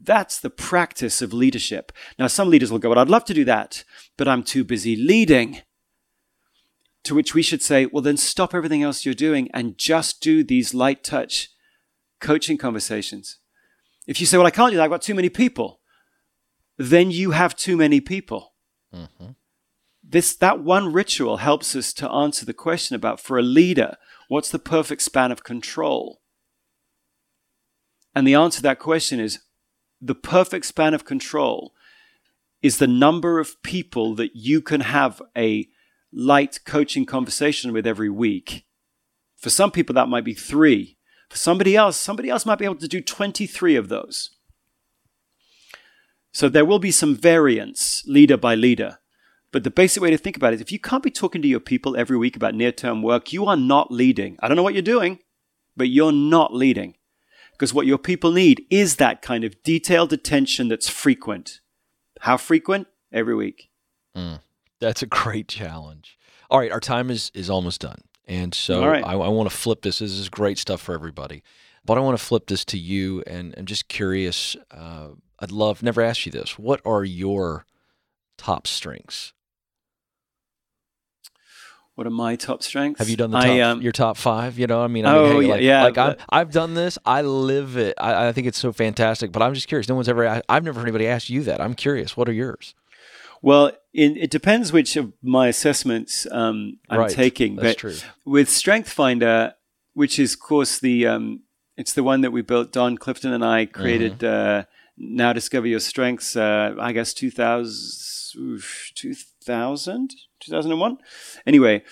[0.00, 1.92] That's the practice of leadership.
[2.18, 3.84] Now, some leaders will go, well, I'd love to do that,
[4.16, 5.60] but I'm too busy leading.
[7.04, 10.44] To which we should say, well, then stop everything else you're doing and just do
[10.44, 11.50] these light touch
[12.20, 13.38] coaching conversations.
[14.06, 15.80] If you say, well, I can't do that, I've got too many people,
[16.78, 18.54] then you have too many people.
[18.94, 19.30] Mm-hmm.
[20.10, 23.96] This, that one ritual helps us to answer the question about for a leader,
[24.26, 26.20] what's the perfect span of control?
[28.12, 29.38] And the answer to that question is
[30.00, 31.74] the perfect span of control
[32.60, 35.68] is the number of people that you can have a
[36.12, 38.66] light coaching conversation with every week.
[39.36, 40.98] For some people, that might be three.
[41.28, 44.30] For somebody else, somebody else might be able to do 23 of those.
[46.32, 48.98] So there will be some variance leader by leader.
[49.52, 51.48] But the basic way to think about it is if you can't be talking to
[51.48, 54.36] your people every week about near term work, you are not leading.
[54.40, 55.18] I don't know what you're doing,
[55.76, 56.94] but you're not leading.
[57.52, 61.60] Because what your people need is that kind of detailed attention that's frequent.
[62.20, 62.86] How frequent?
[63.12, 63.70] Every week.
[64.16, 64.40] Mm,
[64.78, 66.18] that's a great challenge.
[66.48, 69.04] All right, our time is is almost done, and so right.
[69.04, 69.98] I, I want to flip this.
[69.98, 71.42] This is great stuff for everybody,
[71.84, 74.56] but I want to flip this to you, and I'm just curious.
[74.70, 76.58] Uh, I'd love never asked you this.
[76.58, 77.66] What are your
[78.36, 79.32] top strengths?
[82.00, 82.98] What are my top strengths?
[82.98, 84.58] Have you done the top, I, um, your top five?
[84.58, 86.96] You know, I mean, I oh mean, hey, like, yeah, like I've, I've done this.
[87.04, 87.94] I live it.
[88.00, 89.32] I, I, think it's so fantastic.
[89.32, 89.86] But I'm just curious.
[89.86, 90.40] No one's ever.
[90.48, 91.60] I've never heard anybody ask you that.
[91.60, 92.16] I'm curious.
[92.16, 92.74] What are yours?
[93.42, 97.10] Well, it, it depends which of my assessments um, I'm right.
[97.10, 97.56] taking.
[97.56, 97.96] That's but true.
[98.24, 99.52] With Strength Finder,
[99.92, 101.42] which is, of course, the um,
[101.76, 102.72] it's the one that we built.
[102.72, 104.20] Don Clifton and I created.
[104.20, 104.60] Mm-hmm.
[104.60, 104.62] Uh,
[104.96, 106.34] now discover your strengths.
[106.34, 108.62] Uh, I guess 2000,
[108.94, 110.98] 2000 2001.
[111.46, 111.82] Anyway,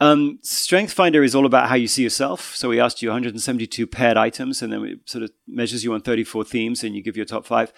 [0.00, 2.54] um, Strength Finder is all about how you see yourself.
[2.54, 6.00] So we asked you 172 paired items, and then it sort of measures you on
[6.00, 7.72] 34 themes, and you give your top five.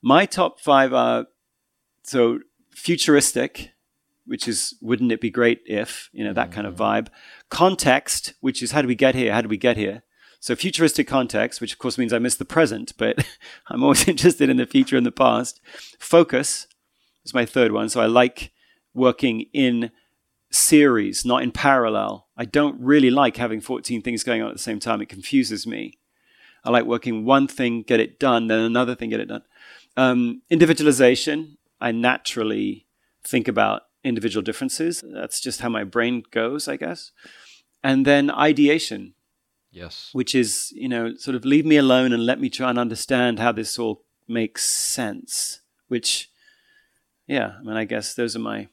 [0.00, 1.26] My top five are
[2.02, 3.72] so futuristic,
[4.26, 7.06] which is wouldn't it be great if you know that kind of mm-hmm.
[7.06, 7.08] vibe.
[7.50, 9.32] Context, which is how do we get here?
[9.32, 10.02] How do we get here?
[10.38, 13.26] So futuristic context, which of course means I miss the present, but
[13.68, 15.60] I'm always interested in the future and the past.
[15.98, 16.68] Focus
[17.24, 17.88] is my third one.
[17.88, 18.52] So I like
[18.94, 19.90] working in
[20.50, 22.28] series, not in parallel.
[22.36, 25.02] I don't really like having 14 things going on at the same time.
[25.02, 25.98] It confuses me.
[26.64, 29.42] I like working one thing, get it done, then another thing, get it done.
[29.96, 32.86] Um, individualization, I naturally
[33.22, 35.04] think about individual differences.
[35.06, 37.12] That's just how my brain goes, I guess.
[37.82, 39.14] And then ideation.
[39.70, 40.10] Yes.
[40.12, 43.40] Which is, you know, sort of leave me alone and let me try and understand
[43.40, 45.60] how this all makes sense.
[45.88, 46.30] Which,
[47.26, 48.68] yeah, I mean, I guess those are my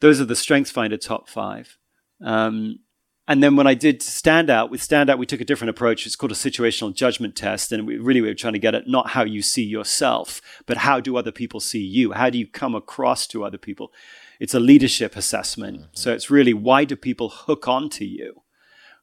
[0.00, 1.76] those are the Strengths Finder top five.
[2.22, 2.80] Um,
[3.28, 6.06] and then when I did Standout, with Standout, we took a different approach.
[6.06, 7.70] It's called a situational judgment test.
[7.72, 10.78] And we really we were trying to get at not how you see yourself, but
[10.78, 12.12] how do other people see you?
[12.12, 13.92] How do you come across to other people?
[14.40, 15.76] It's a leadership assessment.
[15.76, 15.90] Mm-hmm.
[15.92, 18.42] So it's really why do people hook onto you?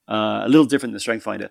[0.08, 1.50] Uh, a little different than Strength Finder.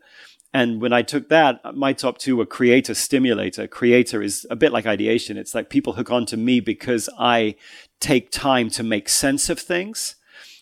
[0.53, 3.67] And when I took that, my top two were creator, stimulator.
[3.67, 5.37] Creator is a bit like ideation.
[5.37, 7.57] It's like people hook onto me because I
[8.05, 10.17] take time to make sense of things.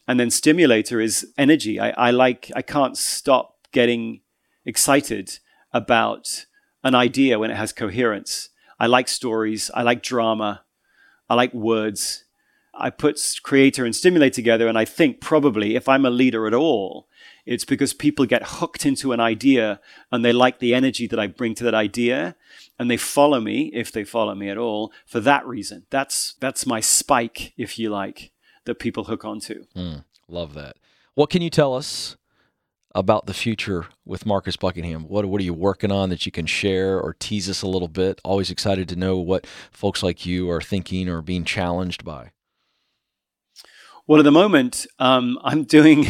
[0.07, 1.81] And then stimulator is energy.
[1.81, 4.21] I, I like, I can't stop getting
[4.65, 5.41] excited
[5.73, 6.47] about
[6.85, 8.51] an idea when it has coherence.
[8.79, 9.71] I like stories.
[9.75, 10.63] I like drama.
[11.29, 12.25] I like words.
[12.75, 16.55] I put creator and stimulate together, and I think probably if I'm a leader at
[16.55, 17.07] all,
[17.45, 19.81] it's because people get hooked into an idea
[20.11, 22.35] and they like the energy that I bring to that idea
[22.83, 25.87] and they follow me if they follow me at all for that reason.
[25.89, 28.33] That's that's my spike if you like
[28.65, 29.65] that people hook onto.
[29.75, 30.77] Mm, love that.
[31.15, 32.17] What can you tell us
[32.95, 35.05] about the future with Marcus Buckingham?
[35.05, 37.89] What what are you working on that you can share or tease us a little
[37.89, 38.21] bit?
[38.25, 42.33] Always excited to know what folks like you are thinking or being challenged by.
[44.09, 46.07] Well, at the moment, um, I'm doing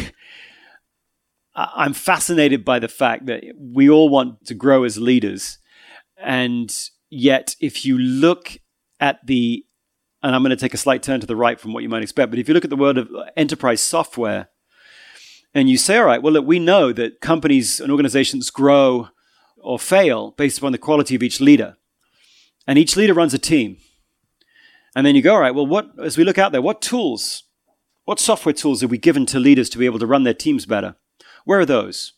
[1.55, 5.59] I'm fascinated by the fact that we all want to grow as leaders.
[6.23, 6.73] And
[7.09, 8.57] yet, if you look
[8.99, 9.65] at the,
[10.21, 12.01] and I'm going to take a slight turn to the right from what you might
[12.01, 14.49] expect, but if you look at the world of enterprise software
[15.53, 19.09] and you say, all right, well, look, we know that companies and organizations grow
[19.57, 21.75] or fail based upon the quality of each leader.
[22.65, 23.77] And each leader runs a team.
[24.95, 27.43] And then you go, all right, well, what, as we look out there, what tools,
[28.05, 30.65] what software tools are we given to leaders to be able to run their teams
[30.65, 30.95] better?
[31.45, 32.13] Where are those?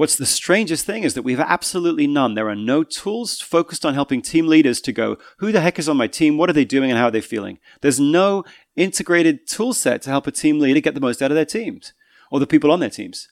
[0.00, 2.32] What's the strangest thing is that we have absolutely none.
[2.32, 5.90] There are no tools focused on helping team leaders to go, who the heck is
[5.90, 6.38] on my team?
[6.38, 7.58] What are they doing and how are they feeling?
[7.82, 8.44] There's no
[8.76, 11.92] integrated tool set to help a team leader get the most out of their teams
[12.30, 13.28] or the people on their teams.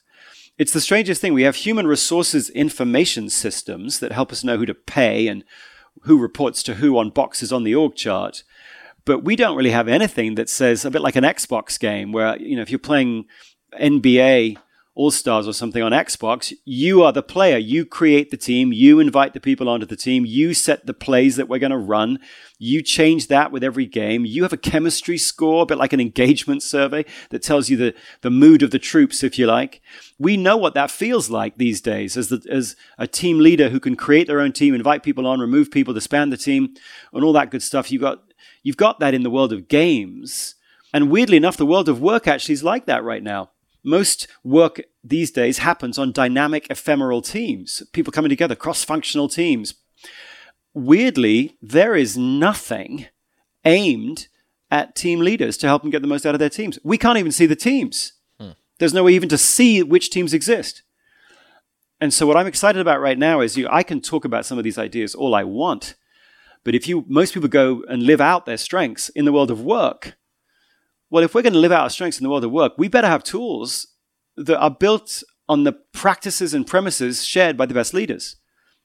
[0.59, 1.33] It's the strangest thing.
[1.33, 5.43] We have human resources information systems that help us know who to pay and
[6.03, 8.43] who reports to who on boxes on the org chart.
[9.05, 12.37] But we don't really have anything that says a bit like an Xbox game where,
[12.37, 13.25] you know, if you're playing
[13.81, 14.57] NBA
[14.99, 17.57] all Stars or something on Xbox, you are the player.
[17.57, 18.73] You create the team.
[18.73, 20.25] You invite the people onto the team.
[20.25, 22.19] You set the plays that we're going to run.
[22.57, 24.25] You change that with every game.
[24.25, 27.95] You have a chemistry score, a bit like an engagement survey that tells you the,
[28.23, 29.81] the mood of the troops, if you like.
[30.17, 33.79] We know what that feels like these days as, the, as a team leader who
[33.79, 36.73] can create their own team, invite people on, remove people, disband the team,
[37.13, 37.89] and all that good stuff.
[37.89, 38.21] You've got,
[38.63, 40.55] you've got that in the world of games.
[40.93, 43.51] And weirdly enough, the world of work actually is like that right now.
[43.83, 49.75] Most work these days happens on dynamic, ephemeral teams, people coming together, cross functional teams.
[50.73, 53.07] Weirdly, there is nothing
[53.65, 54.27] aimed
[54.71, 56.77] at team leaders to help them get the most out of their teams.
[56.83, 58.13] We can't even see the teams.
[58.39, 58.51] Hmm.
[58.77, 60.83] There's no way even to see which teams exist.
[62.01, 64.57] And so, what I'm excited about right now is you, I can talk about some
[64.57, 65.95] of these ideas all I want.
[66.63, 69.61] But if you, most people go and live out their strengths in the world of
[69.61, 70.17] work,
[71.09, 72.87] well, if we're going to live out our strengths in the world of work, we
[72.87, 73.87] better have tools
[74.37, 78.35] that are built on the practices and premises shared by the best leaders.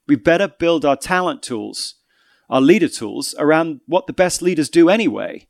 [0.07, 1.95] We better build our talent tools,
[2.49, 5.47] our leader tools, around what the best leaders do anyway.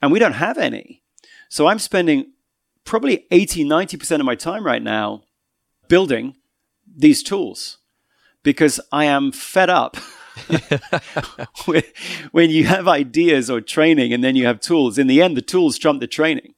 [0.00, 1.02] And we don't have any.
[1.48, 2.32] So I'm spending
[2.84, 5.24] probably 80, 90% of my time right now
[5.88, 6.36] building
[6.86, 7.78] these tools
[8.42, 9.96] because I am fed up
[12.32, 15.42] when you have ideas or training and then you have tools, in the end, the
[15.42, 16.54] tools trump the training.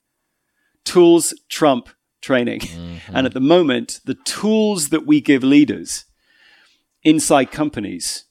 [0.85, 1.89] Tools trump
[2.20, 2.61] training.
[2.61, 3.16] Mm-hmm.
[3.16, 6.05] And at the moment, the tools that we give leaders
[7.03, 8.24] inside companies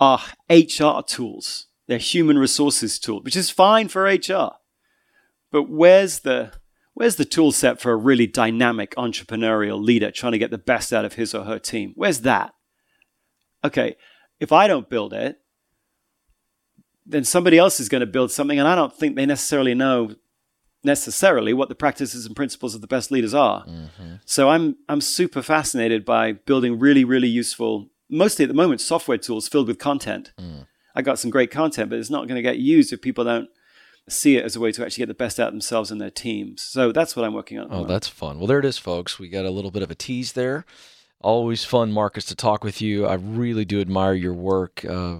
[0.00, 0.20] are
[0.50, 1.66] HR tools.
[1.86, 4.52] They're human resources tools, which is fine for HR.
[5.52, 6.52] But where's the
[6.94, 10.92] where's the tool set for a really dynamic entrepreneurial leader trying to get the best
[10.92, 11.92] out of his or her team?
[11.94, 12.54] Where's that?
[13.64, 13.96] Okay,
[14.40, 15.40] if I don't build it,
[17.04, 20.14] then somebody else is going to build something, and I don't think they necessarily know
[20.82, 23.64] necessarily what the practices and principles of the best leaders are.
[23.64, 24.14] Mm-hmm.
[24.24, 29.18] So I'm I'm super fascinated by building really really useful, mostly at the moment, software
[29.18, 30.32] tools filled with content.
[30.38, 30.66] Mm.
[30.94, 33.50] I got some great content, but it's not going to get used if people don't
[34.08, 36.10] see it as a way to actually get the best out of themselves and their
[36.10, 36.62] teams.
[36.62, 37.68] So that's what I'm working on.
[37.70, 38.38] Oh, that's fun.
[38.38, 39.18] Well, there it is, folks.
[39.18, 40.64] We got a little bit of a tease there.
[41.22, 43.06] Always fun, Marcus, to talk with you.
[43.06, 44.84] I really do admire your work.
[44.84, 45.18] Uh,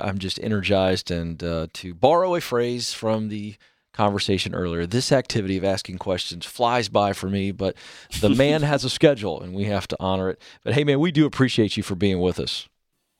[0.00, 1.10] I'm just energized.
[1.10, 3.54] And uh, to borrow a phrase from the
[3.92, 7.76] conversation earlier, this activity of asking questions flies by for me, but
[8.20, 10.42] the man has a schedule and we have to honor it.
[10.64, 12.68] But hey, man, we do appreciate you for being with us.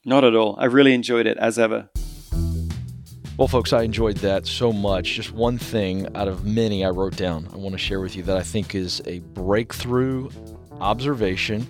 [0.04, 0.56] Not at all.
[0.58, 1.88] I really enjoyed it as ever.
[3.38, 5.14] Well, folks, I enjoyed that so much.
[5.14, 8.22] Just one thing out of many I wrote down I want to share with you
[8.24, 10.30] that I think is a breakthrough
[10.80, 11.66] observation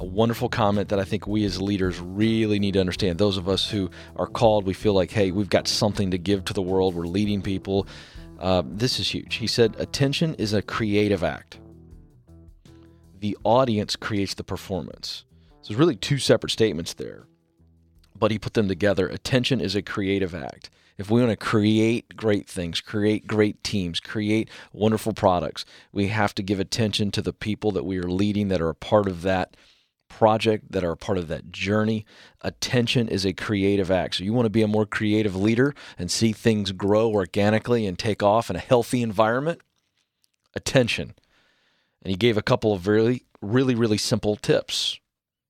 [0.00, 3.18] a wonderful comment that I think we as leaders really need to understand.
[3.18, 6.46] Those of us who are called, we feel like, hey, we've got something to give
[6.46, 7.86] to the world, we're leading people.
[8.38, 9.34] Uh, this is huge.
[9.34, 11.58] He said, attention is a creative act.
[13.18, 15.26] The audience creates the performance.
[15.60, 17.26] So there's really two separate statements there,
[18.18, 19.06] but he put them together.
[19.06, 20.70] Attention is a creative act.
[20.96, 26.34] If we want to create great things, create great teams, create wonderful products, we have
[26.36, 29.20] to give attention to the people that we are leading that are a part of
[29.22, 29.56] that
[30.10, 32.04] project that are part of that journey.
[32.42, 34.16] Attention is a creative act.
[34.16, 37.98] So you want to be a more creative leader and see things grow organically and
[37.98, 39.60] take off in a healthy environment?
[40.54, 41.14] Attention.
[42.02, 45.00] And he gave a couple of really, really, really simple tips.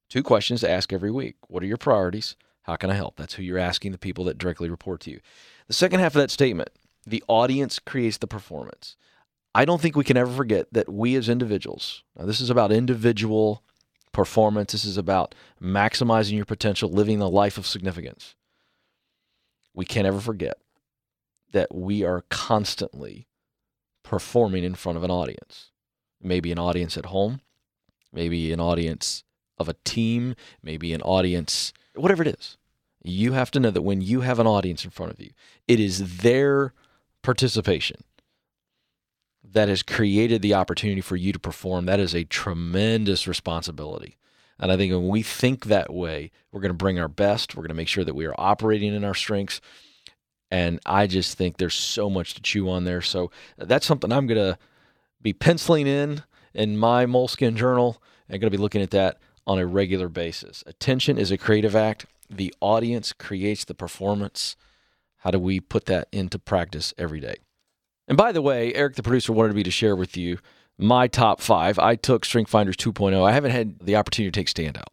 [0.09, 1.37] Two questions to ask every week.
[1.49, 2.37] What are your priorities?
[2.63, 3.17] How can I help?
[3.17, 5.21] That's who you're asking the people that directly report to you.
[5.67, 6.71] The second half of that statement
[7.07, 8.95] the audience creates the performance.
[9.55, 12.71] I don't think we can ever forget that we as individuals, now this is about
[12.71, 13.65] individual
[14.13, 14.73] performance.
[14.73, 18.35] This is about maximizing your potential, living the life of significance.
[19.75, 20.59] We can't ever forget
[21.53, 23.27] that we are constantly
[24.03, 25.71] performing in front of an audience.
[26.23, 27.41] Maybe an audience at home,
[28.13, 29.25] maybe an audience
[29.59, 32.57] of a team, maybe an audience, whatever it is.
[33.03, 35.31] You have to know that when you have an audience in front of you,
[35.67, 36.75] it is their
[37.23, 38.03] participation
[39.53, 44.17] that has created the opportunity for you to perform, that is a tremendous responsibility.
[44.59, 47.57] And I think when we think that way, we're going to bring our best.
[47.57, 49.61] We're going to make sure that we are operating in our strengths.
[50.51, 53.01] And I just think there's so much to chew on there.
[53.01, 54.59] So uh, that's something I'm going to
[55.23, 56.23] be penciling in
[56.53, 58.03] in my moleskin journal.
[58.29, 60.63] I'm going to be looking at that on a regular basis.
[60.67, 62.07] Attention is a creative act.
[62.29, 64.57] The audience creates the performance.
[65.19, 67.37] How do we put that into practice every day?
[68.11, 70.39] And by the way, Eric, the producer, wanted me to share with you
[70.77, 71.79] my top five.
[71.79, 73.23] I took Strength Finders 2.0.
[73.23, 74.89] I haven't had the opportunity to take Standout.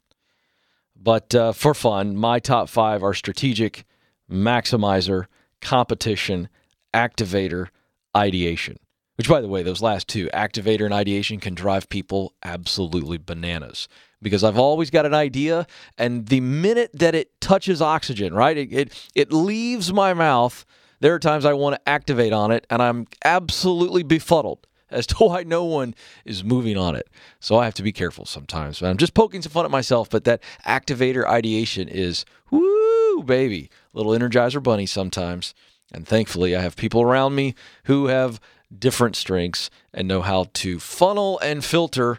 [0.96, 3.86] But uh, for fun, my top five are strategic,
[4.32, 5.26] maximizer,
[5.62, 6.48] competition,
[6.94, 7.70] activator,
[8.16, 8.78] ideation.
[9.16, 13.88] Which, by the way, those last two, activator and ideation, can drive people absolutely bananas
[14.22, 15.66] because I've always got an idea,
[15.98, 20.68] and the minute that it touches oxygen, right, it, it, it leaves my mouth,
[21.00, 25.16] there are times I want to activate on it, and I'm absolutely befuddled as to
[25.20, 25.96] why no one
[26.26, 27.10] is moving on it.
[27.40, 28.82] So I have to be careful sometimes.
[28.82, 34.14] I'm just poking some fun at myself, but that activator ideation is woo, baby, little
[34.14, 35.54] energizer bunny sometimes.
[35.94, 38.40] And thankfully, I have people around me who have
[38.78, 42.18] different strengths and know how to funnel and filter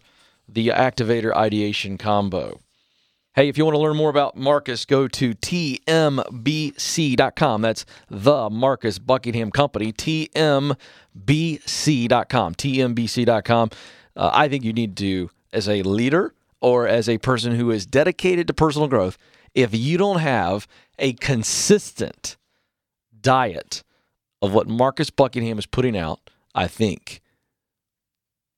[0.48, 2.60] the activator ideation combo.
[3.38, 5.62] Hey, if you want to learn more about Marcus, go to tmbc.com.
[7.62, 10.84] That's the Marcus Buckingham Company, tmbc.com,
[12.56, 13.70] tmbc.com.
[14.16, 17.86] Uh, I think you need to, as a leader or as a person who is
[17.86, 19.16] dedicated to personal growth,
[19.54, 20.66] if you don't have
[20.98, 22.36] a consistent
[23.20, 23.84] diet
[24.42, 26.18] of what Marcus Buckingham is putting out,
[26.56, 27.20] I think,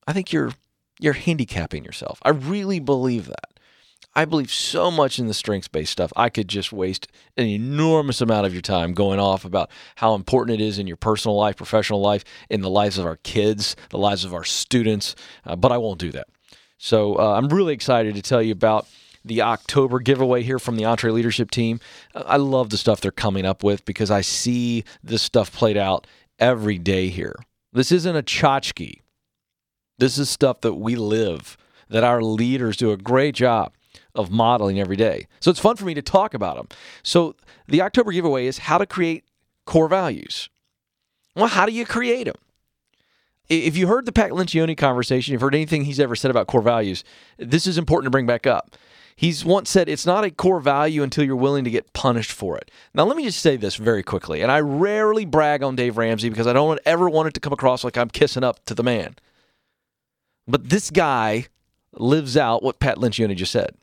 [0.07, 0.53] I think you're
[0.99, 2.19] you're handicapping yourself.
[2.23, 3.50] I really believe that.
[4.21, 6.13] I believe so much in the strengths based stuff.
[6.15, 7.09] I could just waste
[7.39, 10.99] an enormous amount of your time going off about how important it is in your
[10.99, 15.17] personal life, professional life, in the lives of our kids, the lives of our students,
[15.47, 16.29] uh, but I won't do that.
[16.77, 18.87] So uh, I'm really excited to tell you about
[19.25, 21.81] the October giveaway here from the EntreLeadership team.
[22.15, 26.07] I love the stuff they're coming up with because I see this stuff played out
[26.39, 27.37] every day here.
[27.73, 29.01] This isn't a tchotchke.
[29.97, 31.57] This is stuff that we live,
[31.89, 33.73] that our leaders do a great job
[34.15, 35.27] of modeling every day.
[35.41, 36.69] So it's fun for me to talk about them.
[37.03, 37.37] So
[37.69, 39.25] the October giveaway is how to create
[39.67, 40.49] core values.
[41.37, 42.37] Well, how do you create them?
[43.49, 46.63] If you heard the Pat Lencioni conversation, you've heard anything he's ever said about core
[46.63, 47.03] values,
[47.37, 48.77] this is important to bring back up.
[49.17, 52.57] He's once said it's not a core value until you're willing to get punished for
[52.57, 52.71] it.
[52.95, 56.31] Now, let me just say this very quickly, and I rarely brag on Dave Ramsey
[56.31, 58.83] because I don't ever want it to come across like I'm kissing up to the
[58.83, 59.17] man.
[60.49, 61.49] But this guy
[61.93, 63.75] lives out what Pat Lencioni just said.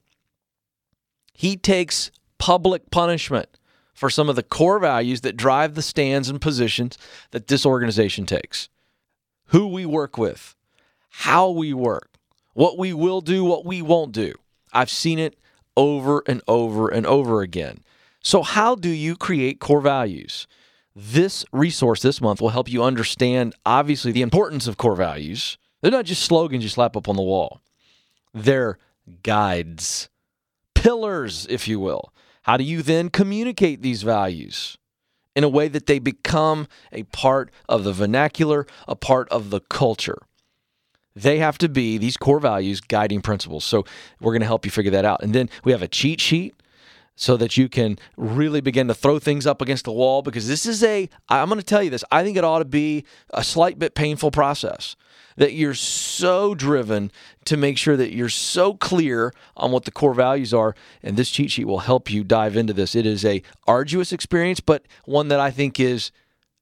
[1.38, 2.10] He takes
[2.40, 3.48] public punishment
[3.94, 6.98] for some of the core values that drive the stands and positions
[7.30, 8.70] that this organization takes.
[9.50, 10.56] Who we work with,
[11.10, 12.10] how we work,
[12.56, 14.34] what we will do, what we won't do.
[14.74, 15.38] I've seen it
[15.76, 17.84] over and over and over again.
[18.24, 20.48] So, how do you create core values?
[20.96, 25.92] This resource this month will help you understand, obviously, the importance of core values they're
[25.92, 27.62] not just slogans you slap up on the wall,
[28.34, 28.80] they're
[29.22, 30.10] guides,
[30.88, 32.14] pillars, if you will.
[32.44, 34.78] How do you then communicate these values
[35.36, 39.60] in a way that they become a part of the vernacular, a part of the
[39.60, 40.20] culture?
[41.14, 43.66] They have to be these core values, guiding principles.
[43.66, 43.84] So
[44.22, 45.22] we're going to help you figure that out.
[45.22, 46.56] And then we have a cheat sheet
[47.18, 50.66] so that you can really begin to throw things up against the wall because this
[50.66, 53.44] is a I'm going to tell you this I think it ought to be a
[53.44, 54.96] slight bit painful process
[55.36, 57.12] that you're so driven
[57.46, 61.30] to make sure that you're so clear on what the core values are and this
[61.30, 62.96] cheat sheet will help you dive into this.
[62.96, 66.12] It is a arduous experience but one that I think is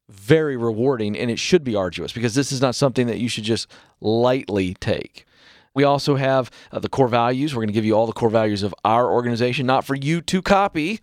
[0.08, 3.44] very rewarding and it should be arduous because this is not something that you should
[3.44, 5.26] just lightly take
[5.76, 7.54] we also have uh, the core values.
[7.54, 10.22] We're going to give you all the core values of our organization, not for you
[10.22, 11.02] to copy,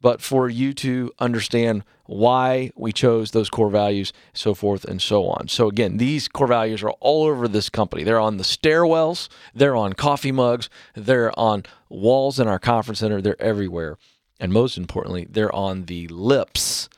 [0.00, 5.28] but for you to understand why we chose those core values, so forth and so
[5.28, 5.46] on.
[5.46, 8.02] So, again, these core values are all over this company.
[8.02, 13.20] They're on the stairwells, they're on coffee mugs, they're on walls in our conference center,
[13.20, 13.96] they're everywhere.
[14.40, 16.88] And most importantly, they're on the lips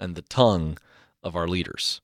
[0.00, 0.78] and the tongue
[1.22, 2.00] of our leaders,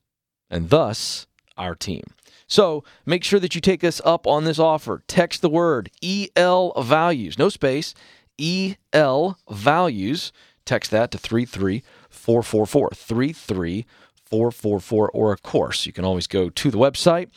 [0.48, 1.26] and thus
[1.56, 2.02] our team.
[2.46, 5.02] So make sure that you take us up on this offer.
[5.06, 7.94] Text the word EL values, no space,
[8.38, 10.32] EL values.
[10.64, 12.90] Text that to 33444.
[12.90, 15.10] 33444.
[15.10, 17.28] Or, of course, you can always go to the website,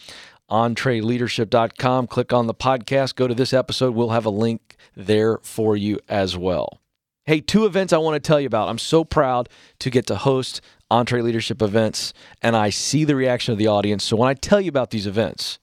[0.50, 3.94] entreleadership.com, click on the podcast, go to this episode.
[3.94, 6.80] We'll have a link there for you as well.
[7.28, 8.70] Hey, two events I want to tell you about.
[8.70, 9.50] I'm so proud
[9.80, 14.06] to get to host EntreLeadership events, and I see the reaction of the audience.
[14.06, 15.60] So when I tell you about these events,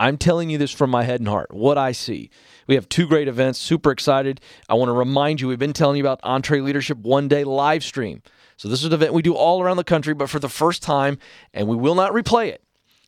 [0.00, 2.28] I'm telling you this from my head and heart, what I see.
[2.66, 4.40] We have two great events, super excited.
[4.68, 8.20] I want to remind you, we've been telling you about EntreLeadership One Day live stream.
[8.56, 10.82] So, this is an event we do all around the country, but for the first
[10.82, 11.18] time,
[11.54, 12.64] and we will not replay it.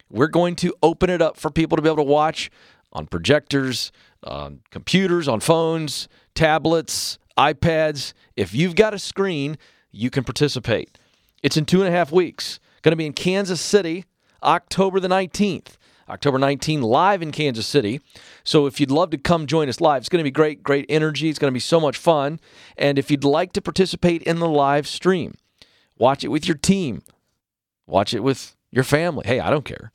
[0.09, 2.49] We're going to open it up for people to be able to watch
[2.93, 3.91] on projectors,
[4.23, 6.07] on computers, on phones,
[6.37, 8.13] tablets, iPads.
[8.37, 9.59] If you've got a screen,
[9.91, 10.99] you can participate.
[11.43, 12.61] It's in two and a half weeks.
[12.83, 14.05] Going to be in Kansas City,
[14.43, 15.77] October the 19th.
[16.09, 18.01] October 19 live in Kansas City.
[18.45, 20.85] So if you'd love to come join us live, it's going to be great, great
[20.89, 21.29] energy.
[21.29, 22.41] It's going to be so much fun.
[22.77, 25.35] And if you'd like to participate in the live stream,
[25.97, 27.03] watch it with your team,
[27.87, 29.23] watch it with your family.
[29.27, 29.93] Hey, I don't care.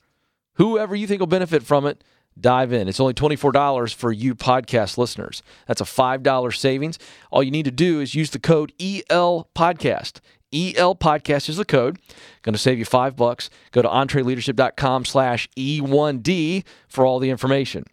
[0.54, 2.02] Whoever you think will benefit from it,
[2.40, 2.88] dive in.
[2.88, 5.42] It's only $24 for you podcast listeners.
[5.66, 6.98] That's a $5 savings.
[7.30, 10.20] All you need to do is use the code EL podcast.
[10.52, 11.98] EL podcast is the code.
[12.42, 13.50] Going to save you five bucks.
[13.72, 17.84] Go to entreleadership.com slash E1D for all the information.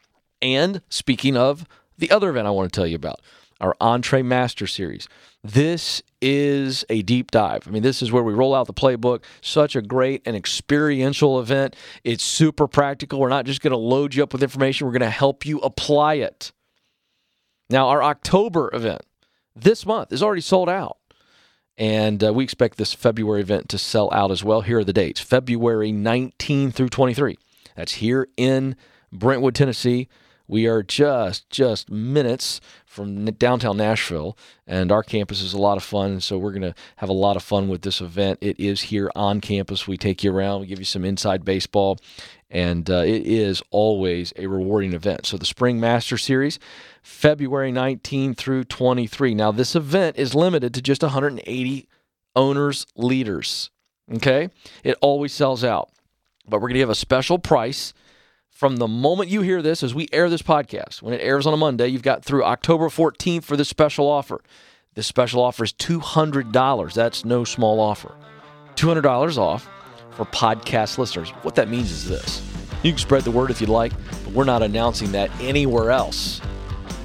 [0.41, 1.65] And speaking of
[1.97, 3.21] the other event I want to tell you about,
[3.59, 5.07] our Entre Master Series.
[5.45, 7.67] This is a deep dive.
[7.67, 9.23] I mean, this is where we roll out the playbook.
[9.41, 11.75] Such a great and experiential event.
[12.03, 13.19] It's super practical.
[13.19, 15.59] We're not just going to load you up with information, we're going to help you
[15.59, 16.51] apply it.
[17.69, 19.03] Now, our October event
[19.55, 20.97] this month is already sold out.
[21.77, 24.61] And uh, we expect this February event to sell out as well.
[24.61, 27.37] Here are the dates February 19 through 23.
[27.75, 28.75] That's here in
[29.11, 30.07] Brentwood, Tennessee.
[30.47, 35.83] We are just just minutes from downtown Nashville, and our campus is a lot of
[35.83, 36.21] fun.
[36.21, 38.39] So we're going to have a lot of fun with this event.
[38.41, 39.87] It is here on campus.
[39.87, 41.99] We take you around, we give you some inside baseball,
[42.49, 45.25] and uh, it is always a rewarding event.
[45.25, 46.59] So the Spring Master Series,
[47.01, 49.33] February 19 through 23.
[49.35, 51.87] Now this event is limited to just 180
[52.35, 53.71] owners leaders.
[54.13, 54.49] Okay,
[54.83, 55.89] it always sells out,
[56.47, 57.91] but we're going to give a special price
[58.55, 61.53] from the moment you hear this, as we air this podcast, when it airs on
[61.53, 64.41] a Monday, you've got through October 14th for this special offer.
[64.93, 66.93] This special offer is $200.
[66.93, 68.15] That's no small offer.
[68.75, 69.67] $200 off
[70.11, 71.31] for podcast listeners.
[71.41, 72.41] What that means is this
[72.81, 73.91] you can spread the word if you'd like,
[74.23, 76.39] but we're not announcing that anywhere else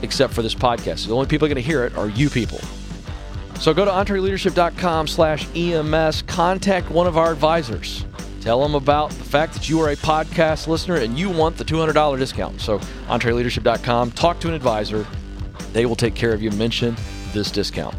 [0.03, 1.09] except for this podcast.
[1.09, 2.61] The only people going to hear it are you people.
[3.59, 8.05] So go to entreleadership.com slash EMS, contact one of our advisors.
[8.41, 11.65] Tell them about the fact that you are a podcast listener and you want the
[11.65, 12.61] $200 discount.
[12.61, 12.79] So,
[13.09, 15.07] entreleadership.com, talk to an advisor.
[15.73, 16.51] They will take care of you.
[16.51, 16.97] Mention
[17.33, 17.95] this discount.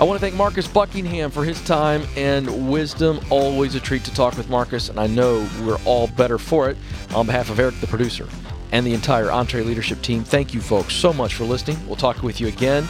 [0.00, 3.20] I want to thank Marcus Buckingham for his time and wisdom.
[3.30, 6.76] Always a treat to talk with Marcus, and I know we're all better for it.
[7.14, 8.28] On behalf of Eric, the producer,
[8.72, 11.78] and the entire EntreLeadership team, thank you folks so much for listening.
[11.86, 12.84] We'll talk with you again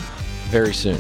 [0.49, 0.99] very soon.